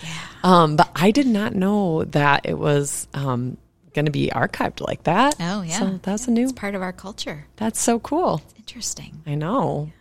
Um, 0.43 0.75
but 0.75 0.89
I 0.95 1.11
did 1.11 1.27
not 1.27 1.53
know 1.53 2.05
that 2.05 2.45
it 2.45 2.57
was 2.57 3.07
um, 3.13 3.57
going 3.93 4.05
to 4.05 4.11
be 4.11 4.29
archived 4.33 4.81
like 4.81 5.03
that. 5.03 5.35
Oh, 5.39 5.61
yeah. 5.61 5.77
So 5.77 5.99
that's 6.01 6.27
a 6.27 6.31
new. 6.31 6.43
It's 6.43 6.53
part 6.53 6.73
of 6.73 6.81
our 6.81 6.93
culture. 6.93 7.45
That's 7.57 7.79
so 7.79 7.99
cool. 7.99 8.41
Interesting. 8.57 9.21
I 9.27 9.35
know. 9.35 9.91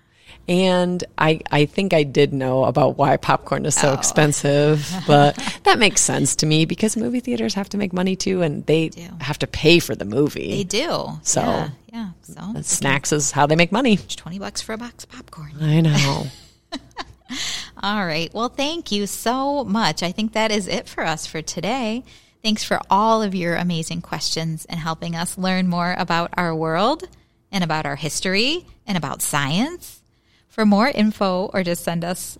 And 0.48 1.04
I, 1.18 1.40
I 1.52 1.66
think 1.66 1.92
I 1.92 2.04
did 2.04 2.32
know 2.32 2.64
about 2.64 2.96
why 2.96 3.16
popcorn 3.18 3.66
is 3.66 3.76
Oh. 3.78 3.82
so 3.82 3.92
expensive, 3.92 4.90
but 5.06 5.36
that 5.64 5.78
makes 5.78 6.00
sense 6.00 6.34
to 6.36 6.46
me 6.46 6.64
because 6.64 6.96
movie 6.96 7.20
theaters 7.20 7.52
have 7.54 7.68
to 7.70 7.76
make 7.76 7.92
money 7.92 8.16
too, 8.16 8.40
and 8.42 8.64
they 8.66 8.88
do. 8.88 9.06
have 9.20 9.38
to 9.40 9.46
pay 9.46 9.78
for 9.78 9.94
the 9.94 10.06
movie. 10.06 10.50
They 10.50 10.64
do. 10.64 11.10
So- 11.22 11.42
yeah, 11.42 11.68
yeah. 11.92 12.10
So 12.22 12.54
snacks 12.62 13.12
is 13.12 13.30
how 13.30 13.46
they 13.46 13.56
make 13.56 13.72
money. 13.72 13.94
it's 13.94 14.16
twenty 14.16 14.38
bucks 14.38 14.60
for 14.62 14.72
a 14.72 14.78
box 14.78 15.04
of 15.04 15.10
popcorn. 15.10 15.52
I 15.60 15.80
know. 15.82 16.26
All 17.82 18.04
right. 18.06 18.32
Well, 18.34 18.48
thank 18.48 18.90
you 18.90 19.06
so 19.06 19.64
much. 19.64 20.02
I 20.02 20.12
think 20.12 20.32
that 20.32 20.50
is 20.50 20.66
it 20.66 20.88
for 20.88 21.04
us 21.04 21.26
for 21.26 21.42
today. 21.42 22.02
Thanks 22.42 22.64
for 22.64 22.80
all 22.90 23.20
of 23.22 23.34
your 23.34 23.56
amazing 23.56 24.00
questions 24.00 24.64
and 24.66 24.78
helping 24.80 25.14
us 25.14 25.36
learn 25.36 25.68
more 25.68 25.94
about 25.98 26.30
our 26.36 26.54
world 26.54 27.04
and 27.52 27.62
about 27.62 27.84
our 27.84 27.96
history 27.96 28.64
and 28.86 28.96
about 28.96 29.22
science. 29.22 29.97
For 30.58 30.66
more 30.66 30.88
info 30.88 31.52
or 31.54 31.62
to 31.62 31.76
send 31.76 32.04
us 32.04 32.36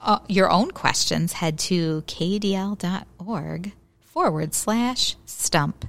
uh, 0.00 0.20
your 0.26 0.50
own 0.50 0.70
questions, 0.70 1.34
head 1.34 1.58
to 1.58 2.00
kdl.org 2.06 3.72
forward 4.00 4.54
slash 4.54 5.16
stump. 5.26 5.84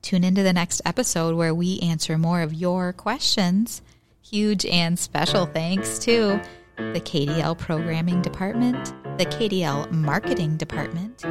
Tune 0.00 0.24
into 0.24 0.42
the 0.42 0.54
next 0.54 0.80
episode 0.86 1.36
where 1.36 1.54
we 1.54 1.78
answer 1.80 2.16
more 2.16 2.40
of 2.40 2.54
your 2.54 2.94
questions. 2.94 3.82
Huge 4.22 4.64
and 4.64 4.98
special 4.98 5.44
thanks 5.44 5.98
to 5.98 6.40
the 6.76 7.02
KDL 7.02 7.58
Programming 7.58 8.22
Department, 8.22 8.94
the 9.18 9.26
KDL 9.26 9.90
Marketing 9.90 10.56
Department, 10.56 11.22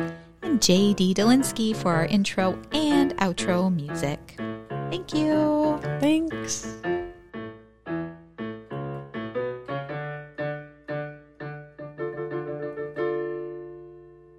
and 0.44 0.60
JD 0.60 1.16
Delinsky 1.16 1.76
for 1.76 1.96
our 1.96 2.06
intro 2.06 2.62
and 2.74 3.18
outro 3.18 3.76
music. 3.76 4.36
Thank 4.92 5.16
you. 5.16 5.80
Thanks. 6.00 6.78